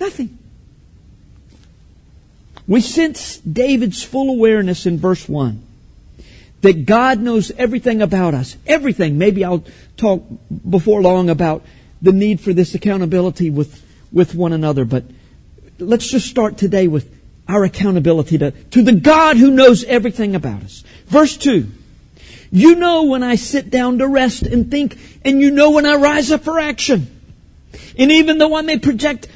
Nothing. 0.00 0.37
We 2.68 2.82
sense 2.82 3.38
David's 3.38 4.02
full 4.02 4.28
awareness 4.28 4.86
in 4.86 4.98
verse 4.98 5.26
1 5.26 5.64
that 6.60 6.86
God 6.86 7.20
knows 7.20 7.50
everything 7.52 8.02
about 8.02 8.34
us. 8.34 8.56
Everything. 8.66 9.16
Maybe 9.16 9.44
I'll 9.44 9.64
talk 9.96 10.22
before 10.68 11.00
long 11.00 11.30
about 11.30 11.64
the 12.02 12.12
need 12.12 12.40
for 12.40 12.52
this 12.52 12.74
accountability 12.74 13.50
with, 13.50 13.82
with 14.12 14.34
one 14.34 14.52
another, 14.52 14.84
but 14.84 15.04
let's 15.78 16.08
just 16.10 16.28
start 16.28 16.58
today 16.58 16.88
with 16.88 17.12
our 17.48 17.64
accountability 17.64 18.38
to, 18.38 18.50
to 18.50 18.82
the 18.82 18.92
God 18.92 19.36
who 19.38 19.50
knows 19.50 19.82
everything 19.84 20.34
about 20.34 20.62
us. 20.62 20.84
Verse 21.06 21.36
2. 21.36 21.66
You 22.50 22.74
know 22.76 23.04
when 23.04 23.22
I 23.22 23.36
sit 23.36 23.70
down 23.70 23.98
to 23.98 24.08
rest 24.08 24.42
and 24.42 24.70
think, 24.70 24.98
and 25.24 25.40
you 25.40 25.50
know 25.50 25.70
when 25.70 25.86
I 25.86 25.96
rise 25.96 26.30
up 26.30 26.44
for 26.44 26.58
action. 26.58 27.14
And 27.98 28.12
even 28.12 28.38
though 28.38 28.54
I 28.54 28.62
may 28.62 28.78
project 28.78 29.28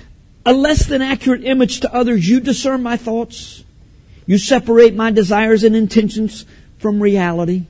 a 0.44 0.52
less 0.52 0.86
than 0.86 1.02
accurate 1.02 1.44
image 1.44 1.80
to 1.80 1.94
others. 1.94 2.28
You 2.28 2.40
discern 2.40 2.82
my 2.82 2.96
thoughts. 2.96 3.64
You 4.26 4.38
separate 4.38 4.94
my 4.94 5.10
desires 5.10 5.64
and 5.64 5.74
intentions 5.74 6.46
from 6.78 7.02
reality. 7.02 7.64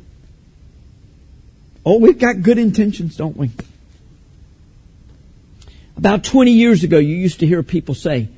Oh, 1.84 1.98
we've 1.98 2.18
got 2.18 2.42
good 2.42 2.58
intentions, 2.58 3.16
don't 3.16 3.36
we? 3.36 3.50
About 5.96 6.24
20 6.24 6.52
years 6.52 6.84
ago, 6.84 6.98
you 6.98 7.16
used 7.16 7.40
to 7.40 7.46
hear 7.46 7.62
people 7.62 7.94
say, 7.94 8.28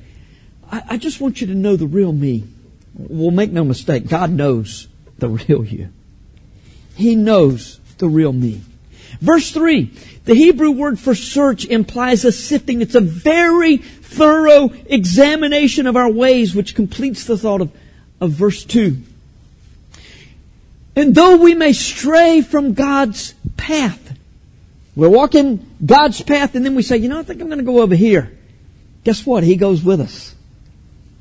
I, 0.71 0.83
I 0.91 0.97
just 0.97 1.21
want 1.21 1.41
you 1.41 1.47
to 1.47 1.55
know 1.55 1.75
the 1.75 1.87
real 1.87 2.11
me. 2.11 2.45
Well, 2.93 3.31
make 3.31 3.51
no 3.51 3.63
mistake, 3.63 4.07
God 4.07 4.31
knows 4.31 4.87
the 5.17 5.29
real 5.29 5.63
you. 5.63 5.89
He 6.95 7.15
knows 7.15 7.79
the 7.97 8.07
real 8.07 8.33
me. 8.33 8.61
Verse 9.21 9.51
3, 9.51 9.91
the 10.25 10.33
Hebrew 10.33 10.71
word 10.71 10.99
for 10.99 11.15
search 11.15 11.65
implies 11.65 12.25
a 12.25 12.31
sifting. 12.31 12.81
It's 12.81 12.95
a 12.95 13.01
very 13.01 13.77
thorough 14.15 14.71
examination 14.85 15.87
of 15.87 15.95
our 15.95 16.09
ways, 16.09 16.55
which 16.55 16.75
completes 16.75 17.25
the 17.25 17.37
thought 17.37 17.61
of, 17.61 17.71
of 18.21 18.31
verse 18.31 18.63
2. 18.65 18.97
And 20.95 21.13
though 21.13 21.37
we 21.37 21.53
may 21.53 21.73
stray 21.73 22.41
from 22.41 22.73
God's 22.73 23.33
path, 23.57 24.17
we're 24.95 25.09
walking 25.09 25.69
God's 25.85 26.21
path 26.21 26.55
and 26.55 26.65
then 26.65 26.75
we 26.75 26.83
say, 26.83 26.97
you 26.97 27.09
know, 27.09 27.19
I 27.19 27.23
think 27.23 27.41
I'm 27.41 27.47
going 27.47 27.59
to 27.59 27.65
go 27.65 27.81
over 27.81 27.95
here. 27.95 28.31
Guess 29.03 29.25
what? 29.25 29.43
He 29.43 29.57
goes 29.57 29.83
with 29.83 29.99
us. 29.99 30.33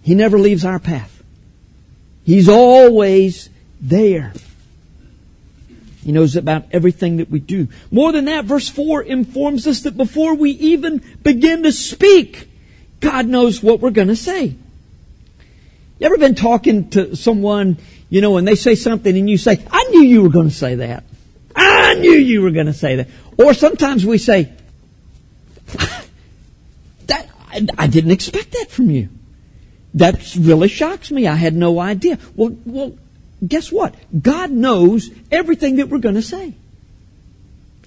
He 0.03 0.15
never 0.15 0.39
leaves 0.39 0.65
our 0.65 0.79
path. 0.79 1.23
He's 2.25 2.49
always 2.49 3.51
there. 3.81 4.33
He 6.05 6.13
knows 6.13 6.37
about 6.37 6.67
everything 6.71 7.17
that 7.17 7.31
we 7.31 7.41
do. 7.41 7.69
More 7.91 8.13
than 8.13 8.27
that, 8.27 8.45
verse 8.45 8.69
4 8.69 9.03
informs 9.03 9.67
us 9.67 9.81
that 9.81 9.97
before 9.97 10.35
we 10.35 10.51
even 10.51 10.99
begin 11.23 11.63
to 11.63 11.73
speak, 11.73 12.49
God 13.05 13.27
knows 13.27 13.63
what 13.63 13.81
we're 13.81 13.91
going 13.91 14.09
to 14.09 14.17
say. 14.17 14.47
You 14.47 16.07
ever 16.07 16.17
been 16.17 16.35
talking 16.35 16.89
to 16.91 17.15
someone, 17.15 17.77
you 18.09 18.23
know, 18.23 18.39
and 18.39 18.49
they 18.49 18.55
say 18.55 18.75
something 18.75 19.15
and 19.15 19.29
you 19.29 19.37
say, 19.37 19.63
I 19.71 19.85
knew 19.91 20.01
you 20.01 20.23
were 20.23 20.31
going 20.31 20.49
to 20.49 20.55
say 20.55 20.77
that. 20.77 21.05
I 21.55 21.97
knew 21.97 22.13
you 22.13 22.41
were 22.41 22.51
going 22.51 22.65
to 22.67 22.73
say 22.73 22.97
that. 22.97 23.09
Or 23.39 23.53
sometimes 23.53 24.07
we 24.07 24.17
say, 24.17 24.51
that, 27.07 27.29
I, 27.51 27.67
I 27.77 27.87
didn't 27.89 28.13
expect 28.13 28.53
that 28.53 28.71
from 28.71 28.89
you. 28.91 29.11
That 29.93 30.35
really 30.37 30.69
shocks 30.69 31.11
me. 31.11 31.27
I 31.27 31.35
had 31.35 31.55
no 31.55 31.79
idea. 31.79 32.19
Well, 32.35 32.57
well, 32.65 32.97
guess 33.47 33.71
what? 33.71 33.95
God 34.19 34.51
knows 34.51 35.11
everything 35.31 35.77
that 35.77 35.91
we're 35.91 35.99
going 35.99 36.15
to 36.15 36.23
say. 36.23 36.55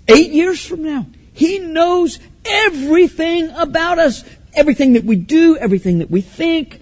Eight 0.07 0.29
years 0.29 0.63
from 0.63 0.83
now, 0.83 1.07
He 1.33 1.57
knows 1.57 2.19
everything 2.45 3.49
about 3.49 3.97
us. 3.97 4.23
Everything 4.57 4.93
that 4.93 5.05
we 5.05 5.15
do, 5.15 5.55
everything 5.55 5.99
that 5.99 6.11
we 6.11 6.21
think, 6.21 6.81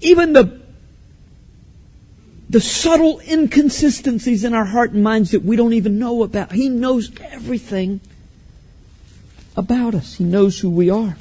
even 0.00 0.32
the, 0.32 0.60
the 2.50 2.60
subtle 2.60 3.20
inconsistencies 3.20 4.42
in 4.42 4.54
our 4.54 4.64
heart 4.64 4.92
and 4.92 5.04
minds 5.04 5.30
that 5.30 5.44
we 5.44 5.54
don't 5.54 5.74
even 5.74 5.98
know 5.98 6.22
about. 6.22 6.52
He 6.52 6.68
knows 6.68 7.12
everything 7.20 8.00
about 9.56 9.94
us. 9.94 10.14
He 10.14 10.24
knows 10.24 10.58
who 10.58 10.70
we 10.70 10.90
are. 10.90 11.16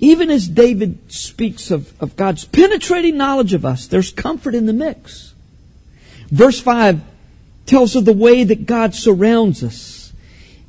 Even 0.00 0.30
as 0.30 0.48
David 0.48 1.10
speaks 1.10 1.70
of, 1.70 1.92
of 2.00 2.16
God's 2.16 2.44
penetrating 2.44 3.16
knowledge 3.16 3.54
of 3.54 3.64
us, 3.64 3.86
there's 3.86 4.10
comfort 4.12 4.54
in 4.54 4.66
the 4.66 4.72
mix. 4.72 5.34
Verse 6.30 6.60
5 6.60 7.00
tells 7.66 7.96
of 7.96 8.04
the 8.04 8.12
way 8.12 8.44
that 8.44 8.66
God 8.66 8.94
surrounds 8.94 9.64
us 9.64 10.12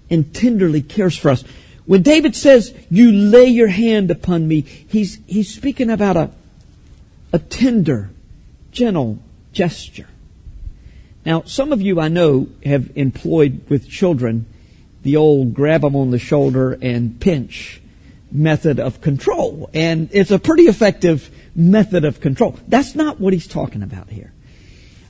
and 0.10 0.34
tenderly 0.34 0.82
cares 0.82 1.18
for 1.18 1.32
us. 1.32 1.44
When 1.86 2.02
David 2.02 2.36
says, 2.36 2.74
you 2.90 3.12
lay 3.12 3.46
your 3.46 3.68
hand 3.68 4.10
upon 4.10 4.48
me, 4.48 4.62
he's, 4.62 5.20
he's 5.28 5.54
speaking 5.54 5.90
about 5.90 6.18
a, 6.18 6.32
a 7.32 7.40
tender, 7.40 8.10
gentle 8.72 9.20
gesture. 9.54 10.08
Now, 11.26 11.44
some 11.44 11.72
of 11.72 11.82
you 11.82 12.00
I 12.00 12.08
know 12.08 12.48
have 12.64 12.92
employed 12.96 13.70
with 13.70 13.90
children 13.90 14.46
the 15.04 15.18
old 15.18 15.54
grab 15.54 15.82
them 15.82 15.96
on 15.96 16.10
the 16.10 16.20
shoulder 16.20 16.78
and 16.82 17.20
pinch 17.20 17.80
method 18.32 18.80
of 18.80 19.02
control. 19.02 19.70
And 19.74 20.10
it's 20.12 20.32
a 20.32 20.40
pretty 20.40 20.64
effective 20.64 21.30
method 21.56 22.06
of 22.06 22.20
control. 22.20 22.60
That's 22.68 22.96
not 22.96 23.20
what 23.20 23.32
he's 23.32 23.48
talking 23.48 23.84
about 23.84 24.10
here. 24.10 24.34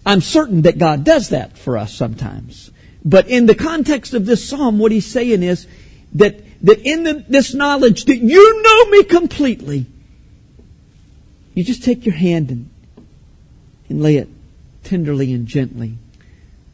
I'm 0.06 0.22
certain 0.22 0.64
that 0.64 0.78
God 0.78 1.04
does 1.06 1.30
that 1.30 1.58
for 1.58 1.78
us 1.78 1.94
sometimes. 1.94 2.72
But 3.04 3.28
in 3.28 3.46
the 3.46 3.56
context 3.56 4.14
of 4.14 4.26
this 4.26 4.48
psalm, 4.48 4.80
what 4.80 4.92
he's 4.92 5.06
saying 5.06 5.44
is 5.44 5.66
that, 6.14 6.42
that 6.66 6.80
in 6.80 7.04
the, 7.04 7.26
this 7.28 7.54
knowledge 7.54 8.06
that 8.06 8.18
you 8.18 8.62
know 8.62 8.86
me 8.92 9.04
completely, 9.04 9.86
you 11.54 11.64
just 11.64 11.84
take 11.84 12.06
your 12.06 12.16
hand 12.16 12.52
and, 12.52 12.70
and 13.90 14.04
lay 14.04 14.18
it 14.18 14.28
tenderly 14.84 15.34
and 15.34 15.48
gently 15.48 15.98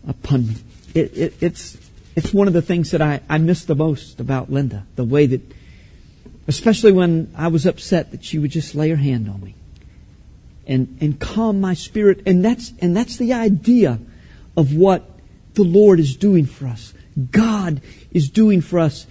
upon 0.07 0.47
me. 0.47 0.55
It, 0.93 1.17
it, 1.17 1.33
it's, 1.39 1.77
it's 2.15 2.33
one 2.33 2.47
of 2.47 2.53
the 2.53 2.61
things 2.61 2.91
that 2.91 3.01
I, 3.01 3.21
I 3.29 3.37
miss 3.37 3.63
the 3.63 3.75
most 3.75 4.19
about 4.19 4.51
Linda, 4.51 4.85
the 4.95 5.05
way 5.05 5.27
that 5.27 5.41
Especially 6.47 6.91
when 6.91 7.31
I 7.35 7.47
was 7.47 7.65
upset 7.65 8.11
that 8.11 8.23
she 8.25 8.39
would 8.39 8.51
just 8.51 8.75
lay 8.75 8.89
her 8.89 8.95
hand 8.95 9.29
on 9.29 9.41
me 9.41 9.55
and, 10.67 10.97
and 10.99 11.19
calm 11.19 11.61
my 11.61 11.75
spirit. 11.75 12.23
And 12.25 12.43
that's, 12.43 12.73
and 12.79 12.97
that's 12.97 13.17
the 13.17 13.33
idea 13.33 13.99
of 14.57 14.75
what 14.75 15.09
the 15.53 15.63
Lord 15.63 15.99
is 15.99 16.15
doing 16.15 16.45
for 16.45 16.67
us. 16.67 16.93
God 17.31 17.81
is 18.11 18.29
doing 18.29 18.61
for 18.61 18.79
us 18.79 19.05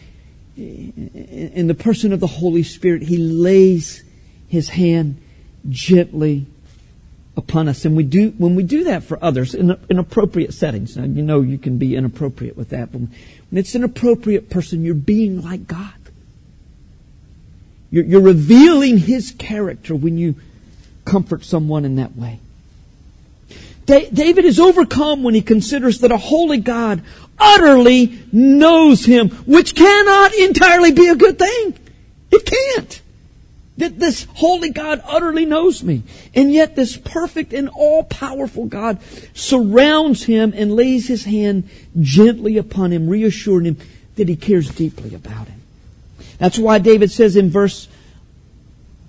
in 0.60 1.66
the 1.66 1.74
person 1.74 2.12
of 2.12 2.20
the 2.20 2.26
Holy 2.26 2.62
Spirit. 2.62 3.02
He 3.02 3.16
lays 3.16 4.04
His 4.48 4.68
hand 4.68 5.20
gently 5.68 6.46
upon 7.36 7.68
us. 7.68 7.84
And 7.84 7.96
we 7.96 8.02
do, 8.02 8.30
when 8.36 8.54
we 8.54 8.62
do 8.62 8.84
that 8.84 9.04
for 9.04 9.22
others 9.22 9.54
in, 9.54 9.76
in 9.88 9.98
appropriate 9.98 10.52
settings, 10.52 10.96
now 10.96 11.04
you 11.04 11.22
know 11.22 11.40
you 11.40 11.58
can 11.58 11.78
be 11.78 11.96
inappropriate 11.96 12.56
with 12.56 12.70
that, 12.70 12.92
but 12.92 13.00
when 13.00 13.10
it's 13.52 13.74
an 13.74 13.84
appropriate 13.84 14.50
person, 14.50 14.84
you're 14.84 14.94
being 14.94 15.42
like 15.42 15.66
God. 15.66 15.94
You're, 17.90 18.04
you're 18.04 18.20
revealing 18.20 18.98
His 18.98 19.32
character 19.32 19.94
when 19.94 20.18
you 20.18 20.36
comfort 21.04 21.44
someone 21.44 21.84
in 21.84 21.96
that 21.96 22.16
way. 22.16 22.40
David 23.86 24.44
is 24.44 24.60
overcome 24.60 25.24
when 25.24 25.34
he 25.34 25.42
considers 25.42 26.00
that 26.00 26.12
a 26.12 26.16
holy 26.16 26.58
God 26.58 27.02
utterly 27.40 28.18
knows 28.30 29.04
him, 29.04 29.30
which 29.30 29.74
cannot 29.74 30.34
entirely 30.34 30.92
be 30.92 31.08
a 31.08 31.16
good 31.16 31.38
thing. 31.38 31.78
It 32.30 32.44
can't. 32.44 33.02
That 33.78 33.98
this 33.98 34.26
holy 34.34 34.70
God 34.70 35.00
utterly 35.06 35.46
knows 35.46 35.82
me. 35.82 36.02
And 36.34 36.52
yet 36.52 36.76
this 36.76 36.96
perfect 36.96 37.54
and 37.54 37.68
all-powerful 37.70 38.66
God 38.66 38.98
surrounds 39.32 40.24
him 40.24 40.52
and 40.54 40.74
lays 40.74 41.08
his 41.08 41.24
hand 41.24 41.68
gently 41.98 42.58
upon 42.58 42.92
him, 42.92 43.08
reassuring 43.08 43.64
him 43.64 43.78
that 44.16 44.28
he 44.28 44.36
cares 44.36 44.68
deeply 44.68 45.14
about 45.14 45.48
him. 45.48 45.62
That's 46.38 46.58
why 46.58 46.78
David 46.78 47.10
says 47.10 47.36
in 47.36 47.50
verse 47.50 47.88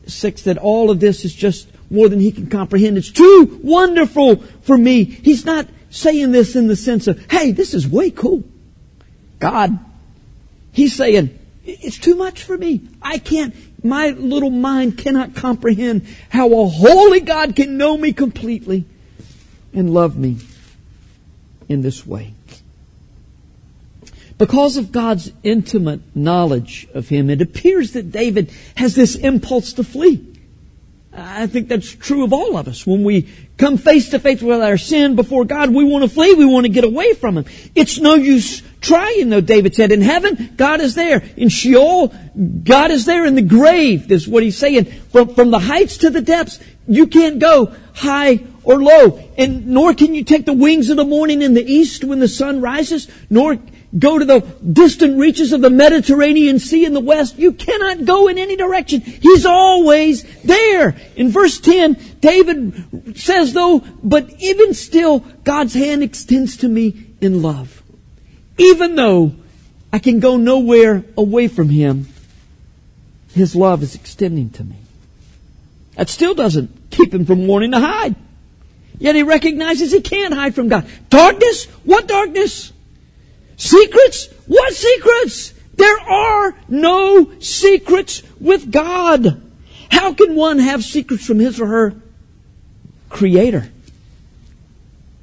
6 0.08 0.44
that 0.44 0.58
all 0.58 0.90
of 0.90 1.00
this 1.00 1.26
is 1.26 1.36
just 1.36 1.68
more 1.90 2.08
than 2.08 2.20
he 2.22 2.32
can 2.32 2.48
comprehend. 2.48 2.98
It's 2.98 3.12
too 3.12 3.60
wonderful 3.62 4.38
for 4.64 4.78
me. 4.78 5.04
He's 5.04 5.46
not 5.46 5.68
saying 5.92 6.32
this 6.32 6.56
in 6.56 6.68
the 6.68 6.76
sense 6.76 7.08
of, 7.08 7.24
hey, 7.30 7.52
this 7.52 7.76
is 7.76 7.88
way 7.88 8.10
cool. 8.10 8.44
God. 9.38 9.78
He's 10.72 10.96
saying, 10.96 11.38
it's 11.64 12.00
too 12.00 12.16
much 12.16 12.44
for 12.44 12.58
me. 12.58 12.82
I 13.02 13.20
can't, 13.20 13.54
my 13.84 14.10
little 14.10 14.50
mind 14.50 14.98
cannot 14.98 15.36
comprehend 15.36 16.08
how 16.30 16.48
a 16.54 16.68
holy 16.68 17.20
God 17.20 17.56
can 17.56 17.78
know 17.78 17.96
me 17.98 18.14
completely 18.14 18.86
and 19.74 19.94
love 19.94 20.18
me 20.18 20.38
in 21.68 21.82
this 21.82 22.08
way. 22.08 22.34
Because 24.38 24.78
of 24.78 24.92
God's 24.92 25.32
intimate 25.44 26.02
knowledge 26.16 26.88
of 26.96 27.10
him, 27.10 27.30
it 27.30 27.42
appears 27.42 27.92
that 27.94 28.12
David 28.12 28.52
has 28.76 28.96
this 28.96 29.16
impulse 29.16 29.74
to 29.74 29.84
flee. 29.84 30.31
I 31.14 31.48
think 31.48 31.68
that's 31.68 31.94
true 31.94 32.24
of 32.24 32.32
all 32.32 32.58
of 32.58 32.68
us. 32.68 32.88
When 32.88 33.04
we 33.04 33.28
come 33.58 33.78
face 33.78 34.10
to 34.10 34.20
face 34.20 34.42
with 34.42 34.62
our 34.62 34.78
sin 34.78 35.16
before 35.16 35.44
God, 35.44 35.70
we 35.70 35.84
want 35.84 36.04
to 36.04 36.10
flee. 36.10 36.34
We 36.36 36.46
want 36.46 36.66
to 36.66 36.72
get 36.72 36.86
away 36.86 37.14
from 37.14 37.38
Him. 37.38 37.46
It's 37.76 38.00
no 38.00 38.16
use 38.16 38.62
trying, 38.80 39.30
though, 39.30 39.42
David 39.42 39.76
said. 39.76 39.92
In 39.92 40.02
heaven, 40.02 40.54
God 40.56 40.80
is 40.80 40.96
there. 40.96 41.22
In 41.36 41.50
Sheol, 41.50 42.14
God 42.64 42.92
is 42.92 43.06
there. 43.06 43.26
In 43.26 43.36
the 43.36 43.42
grave, 43.42 44.10
is 44.12 44.28
what 44.28 44.44
he's 44.44 44.58
saying. 44.58 44.86
From, 44.86 45.36
from 45.36 45.52
the 45.52 45.60
heights 45.60 45.98
to 45.98 46.10
the 46.10 46.22
depths, 46.22 46.60
you 46.88 47.08
can't 47.08 47.40
go 47.40 47.74
high 47.94 48.40
or 48.64 48.82
low. 48.82 49.20
And 49.38 49.68
nor 49.68 49.94
can 49.94 50.14
you 50.16 50.24
take 50.24 50.46
the 50.46 50.54
wings 50.54 50.90
of 50.90 50.98
the 50.98 51.06
morning 51.06 51.42
in 51.42 51.54
the 51.54 51.64
east 51.64 52.04
when 52.06 52.20
the 52.20 52.28
sun 52.28 52.62
rises, 52.62 53.10
nor 53.30 53.60
go 53.98 54.18
to 54.18 54.26
the 54.26 54.40
distant 54.40 55.20
reaches 55.20 55.52
of 55.54 55.62
the 55.62 55.70
Mediterranean 55.70 56.60
Sea 56.60 56.86
in 56.86 56.94
the 56.94 57.00
west. 57.00 57.38
You 57.38 57.54
cannot 57.54 58.06
go 58.06 58.28
in 58.28 58.38
any 58.38 58.56
direction. 58.56 59.02
He's 59.02 59.46
always 59.46 60.24
there. 60.42 60.96
In 61.16 61.30
verse 61.30 61.60
10, 61.60 61.94
David 62.20 63.18
says 63.18 63.54
though, 63.54 63.80
but 64.04 64.30
even 64.40 64.74
still, 64.74 65.20
God's 65.44 65.74
hand 65.74 66.04
extends 66.04 66.58
to 66.58 66.68
me 66.68 67.06
in 67.20 67.42
love. 67.42 67.84
Even 68.58 68.96
though 68.96 69.34
I 69.92 70.00
can 70.00 70.20
go 70.20 70.38
nowhere 70.38 71.04
away 71.18 71.48
from 71.48 71.70
Him, 71.70 72.08
His 73.34 73.56
love 73.56 73.84
is 73.84 73.96
extending 73.96 74.50
to 74.52 74.64
me. 74.64 74.78
That 75.96 76.10
still 76.10 76.34
doesn't 76.34 76.92
keep 76.92 77.14
Him 77.14 77.26
from 77.26 77.48
wanting 77.48 77.72
to 77.72 77.80
hide. 77.80 78.16
Yet 79.00 79.16
He 79.16 79.24
recognizes 79.24 79.92
He 79.92 80.02
can't 80.02 80.34
hide 80.34 80.56
from 80.56 80.70
God. 80.70 80.88
Darkness? 81.10 81.66
What 81.84 82.08
darkness? 82.08 82.71
Secrets? 83.62 84.26
What 84.48 84.74
secrets? 84.74 85.54
There 85.76 86.00
are 86.00 86.56
no 86.68 87.32
secrets 87.40 88.24
with 88.40 88.72
God. 88.72 89.40
How 89.92 90.16
can 90.16 90.34
one 90.34 90.58
have 90.58 90.84
secrets 90.84 91.24
from 91.24 91.38
his 91.38 91.62
or 91.62 91.68
her 91.68 91.94
creator 93.10 93.70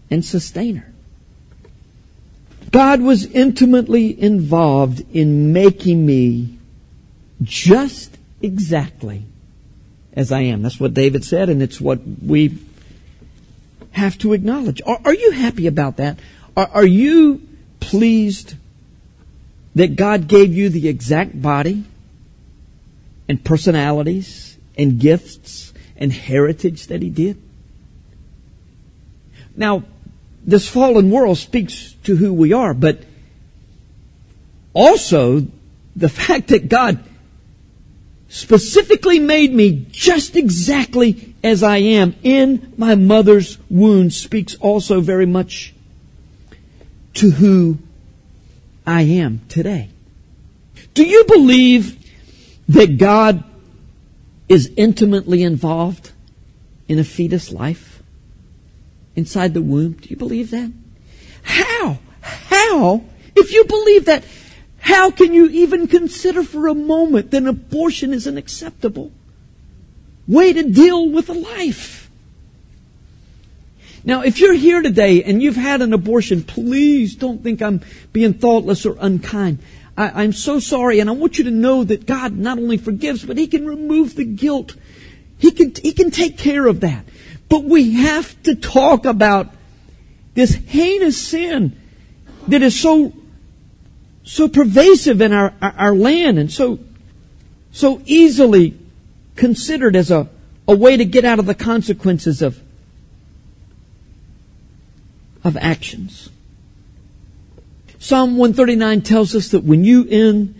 and 0.08 0.24
sustainer? 0.24 0.86
God 2.70 3.00
was 3.00 3.26
intimately 3.26 4.22
involved 4.22 5.04
in 5.12 5.52
making 5.52 6.06
me 6.06 6.58
just 7.42 8.16
exactly 8.40 9.24
as 10.12 10.30
I 10.30 10.42
am. 10.42 10.62
That's 10.62 10.78
what 10.78 10.94
David 10.94 11.24
said, 11.24 11.48
and 11.48 11.60
it's 11.60 11.80
what 11.80 11.98
we 12.24 12.56
have 13.90 14.16
to 14.18 14.32
acknowledge. 14.32 14.80
Are, 14.86 15.00
are 15.04 15.14
you 15.14 15.32
happy 15.32 15.66
about 15.66 15.96
that? 15.96 16.20
Are, 16.56 16.70
are 16.72 16.86
you 16.86 17.47
pleased 17.80 18.54
that 19.74 19.96
God 19.96 20.28
gave 20.28 20.52
you 20.54 20.68
the 20.68 20.88
exact 20.88 21.40
body 21.40 21.84
and 23.28 23.44
personalities 23.44 24.56
and 24.76 24.98
gifts 24.98 25.72
and 25.96 26.12
heritage 26.12 26.86
that 26.88 27.02
He 27.02 27.10
did? 27.10 27.40
Now, 29.56 29.84
this 30.44 30.68
fallen 30.68 31.10
world 31.10 31.38
speaks 31.38 31.92
to 32.04 32.16
who 32.16 32.32
we 32.32 32.52
are, 32.52 32.72
but 32.72 33.02
also 34.72 35.46
the 35.94 36.08
fact 36.20 36.48
that 36.48 36.68
God 36.68 37.04
specifically 38.28 39.18
made 39.18 39.52
me 39.52 39.86
just 39.90 40.36
exactly 40.36 41.34
as 41.42 41.62
I 41.62 41.78
am 41.78 42.14
in 42.22 42.74
my 42.76 42.94
mother's 42.94 43.58
womb 43.70 44.10
speaks 44.10 44.54
also 44.56 45.00
very 45.00 45.26
much 45.26 45.74
to 47.18 47.30
who 47.30 47.78
I 48.86 49.02
am 49.02 49.40
today. 49.48 49.90
Do 50.94 51.04
you 51.04 51.24
believe 51.24 51.98
that 52.68 52.96
God 52.96 53.42
is 54.48 54.70
intimately 54.76 55.42
involved 55.42 56.12
in 56.86 56.98
a 56.98 57.04
fetus 57.04 57.50
life 57.50 58.02
inside 59.16 59.52
the 59.52 59.62
womb? 59.62 59.94
Do 59.94 60.08
you 60.08 60.16
believe 60.16 60.52
that? 60.52 60.72
How? 61.42 61.98
How? 62.20 63.04
If 63.34 63.52
you 63.52 63.64
believe 63.64 64.04
that, 64.04 64.24
how 64.78 65.10
can 65.10 65.34
you 65.34 65.48
even 65.48 65.88
consider 65.88 66.44
for 66.44 66.68
a 66.68 66.74
moment 66.74 67.32
that 67.32 67.46
abortion 67.46 68.12
is 68.12 68.28
an 68.28 68.38
acceptable 68.38 69.10
way 70.28 70.52
to 70.52 70.62
deal 70.62 71.10
with 71.10 71.28
a 71.28 71.34
life? 71.34 72.07
Now, 74.04 74.22
if 74.22 74.40
you're 74.40 74.54
here 74.54 74.82
today 74.82 75.22
and 75.22 75.42
you've 75.42 75.56
had 75.56 75.82
an 75.82 75.92
abortion, 75.92 76.42
please 76.42 77.16
don't 77.16 77.42
think 77.42 77.60
I'm 77.60 77.80
being 78.12 78.34
thoughtless 78.34 78.86
or 78.86 78.96
unkind. 79.00 79.58
I, 79.96 80.22
am 80.22 80.32
so 80.32 80.60
sorry, 80.60 81.00
and 81.00 81.10
I 81.10 81.12
want 81.12 81.38
you 81.38 81.44
to 81.44 81.50
know 81.50 81.82
that 81.82 82.06
God 82.06 82.36
not 82.36 82.58
only 82.58 82.76
forgives, 82.76 83.24
but 83.24 83.36
He 83.36 83.48
can 83.48 83.66
remove 83.66 84.14
the 84.14 84.24
guilt. 84.24 84.76
He 85.38 85.50
can, 85.50 85.74
He 85.82 85.92
can 85.92 86.10
take 86.10 86.38
care 86.38 86.66
of 86.66 86.80
that. 86.80 87.04
But 87.48 87.64
we 87.64 87.94
have 87.94 88.40
to 88.44 88.54
talk 88.54 89.04
about 89.06 89.48
this 90.34 90.54
heinous 90.54 91.20
sin 91.20 91.76
that 92.46 92.62
is 92.62 92.78
so 92.78 93.12
so 94.28 94.46
pervasive 94.46 95.22
in 95.22 95.32
our, 95.32 95.54
our 95.62 95.94
land 95.94 96.38
and 96.38 96.52
so, 96.52 96.78
so 97.72 98.02
easily 98.04 98.78
considered 99.36 99.96
as 99.96 100.10
a, 100.10 100.28
a 100.68 100.76
way 100.76 100.98
to 100.98 101.04
get 101.06 101.24
out 101.24 101.38
of 101.38 101.46
the 101.46 101.54
consequences 101.54 102.42
of, 102.42 102.60
of 105.44 105.56
actions. 105.56 106.30
Psalm 107.98 108.36
139 108.36 109.02
tells 109.02 109.34
us 109.34 109.48
that 109.48 109.64
when 109.64 109.84
you 109.84 110.04
in 110.04 110.54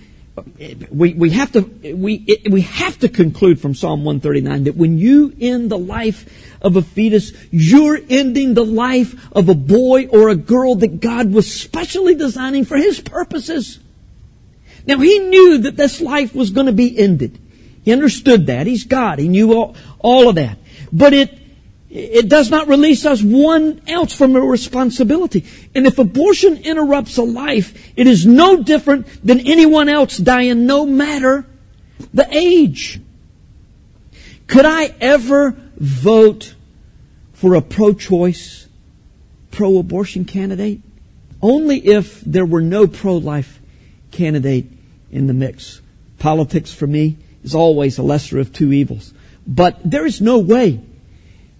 we, 0.90 1.14
we 1.14 1.30
have 1.30 1.52
to 1.52 1.60
we 1.94 2.42
we 2.50 2.60
have 2.62 2.98
to 3.00 3.08
conclude 3.08 3.60
from 3.60 3.74
Psalm 3.74 4.04
139 4.04 4.64
that 4.64 4.76
when 4.76 4.98
you 4.98 5.34
end 5.40 5.70
the 5.70 5.78
life 5.78 6.56
of 6.60 6.76
a 6.76 6.82
fetus, 6.82 7.32
you're 7.50 7.98
ending 8.08 8.54
the 8.54 8.64
life 8.64 9.14
of 9.32 9.48
a 9.48 9.54
boy 9.54 10.06
or 10.06 10.28
a 10.28 10.36
girl 10.36 10.76
that 10.76 11.00
God 11.00 11.32
was 11.32 11.52
specially 11.52 12.14
designing 12.14 12.64
for 12.64 12.76
His 12.76 13.00
purposes. 13.00 13.78
Now 14.86 14.98
He 14.98 15.18
knew 15.18 15.58
that 15.58 15.76
this 15.76 16.00
life 16.00 16.34
was 16.34 16.50
going 16.50 16.66
to 16.66 16.72
be 16.72 16.98
ended. 16.98 17.38
He 17.84 17.92
understood 17.92 18.46
that. 18.46 18.66
He's 18.66 18.84
God. 18.84 19.18
He 19.18 19.28
knew 19.28 19.54
all, 19.54 19.76
all 19.98 20.28
of 20.28 20.34
that. 20.34 20.58
But 20.92 21.14
it 21.14 21.38
it 21.90 22.28
does 22.28 22.50
not 22.50 22.68
release 22.68 23.06
us 23.06 23.22
one 23.22 23.80
ounce 23.88 24.14
from 24.14 24.36
a 24.36 24.40
responsibility. 24.40 25.44
And 25.74 25.86
if 25.86 25.98
abortion 25.98 26.58
interrupts 26.58 27.16
a 27.16 27.22
life, 27.22 27.92
it 27.96 28.06
is 28.06 28.26
no 28.26 28.62
different 28.62 29.06
than 29.24 29.40
anyone 29.40 29.88
else 29.88 30.18
dying, 30.18 30.66
no 30.66 30.84
matter 30.84 31.46
the 32.12 32.28
age. 32.30 33.00
Could 34.46 34.66
I 34.66 34.94
ever 35.00 35.56
vote 35.76 36.54
for 37.32 37.54
a 37.54 37.62
pro-choice, 37.62 38.66
pro-abortion 39.50 40.24
candidate? 40.24 40.80
Only 41.40 41.78
if 41.78 42.20
there 42.22 42.46
were 42.46 42.60
no 42.60 42.86
pro-life 42.86 43.60
candidate 44.10 44.66
in 45.10 45.26
the 45.26 45.34
mix. 45.34 45.80
Politics 46.18 46.72
for 46.72 46.86
me 46.86 47.16
is 47.44 47.54
always 47.54 47.96
a 47.96 48.02
lesser 48.02 48.38
of 48.38 48.52
two 48.52 48.72
evils. 48.72 49.14
But 49.46 49.78
there 49.88 50.04
is 50.04 50.20
no 50.20 50.38
way 50.38 50.80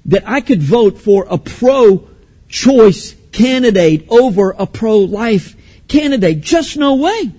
that 0.09 0.25
I 0.27 0.41
could 0.41 0.63
vote 0.63 0.99
for 0.99 1.27
a 1.31 1.39
pro-choice 1.39 3.15
candidate 3.33 4.07
over 4.09 4.51
a 4.51 4.67
pro-life 4.67 5.55
candidate. 5.87 6.41
Just 6.41 6.77
no 6.77 6.97
way. 6.97 7.33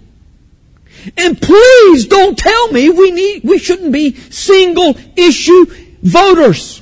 And 1.17 1.41
please 1.41 2.05
don't 2.05 2.37
tell 2.37 2.71
me 2.71 2.89
we 2.89 3.11
need, 3.11 3.43
we 3.43 3.57
shouldn't 3.57 3.91
be 3.91 4.15
single 4.15 4.97
issue 5.15 5.65
voters. 6.01 6.81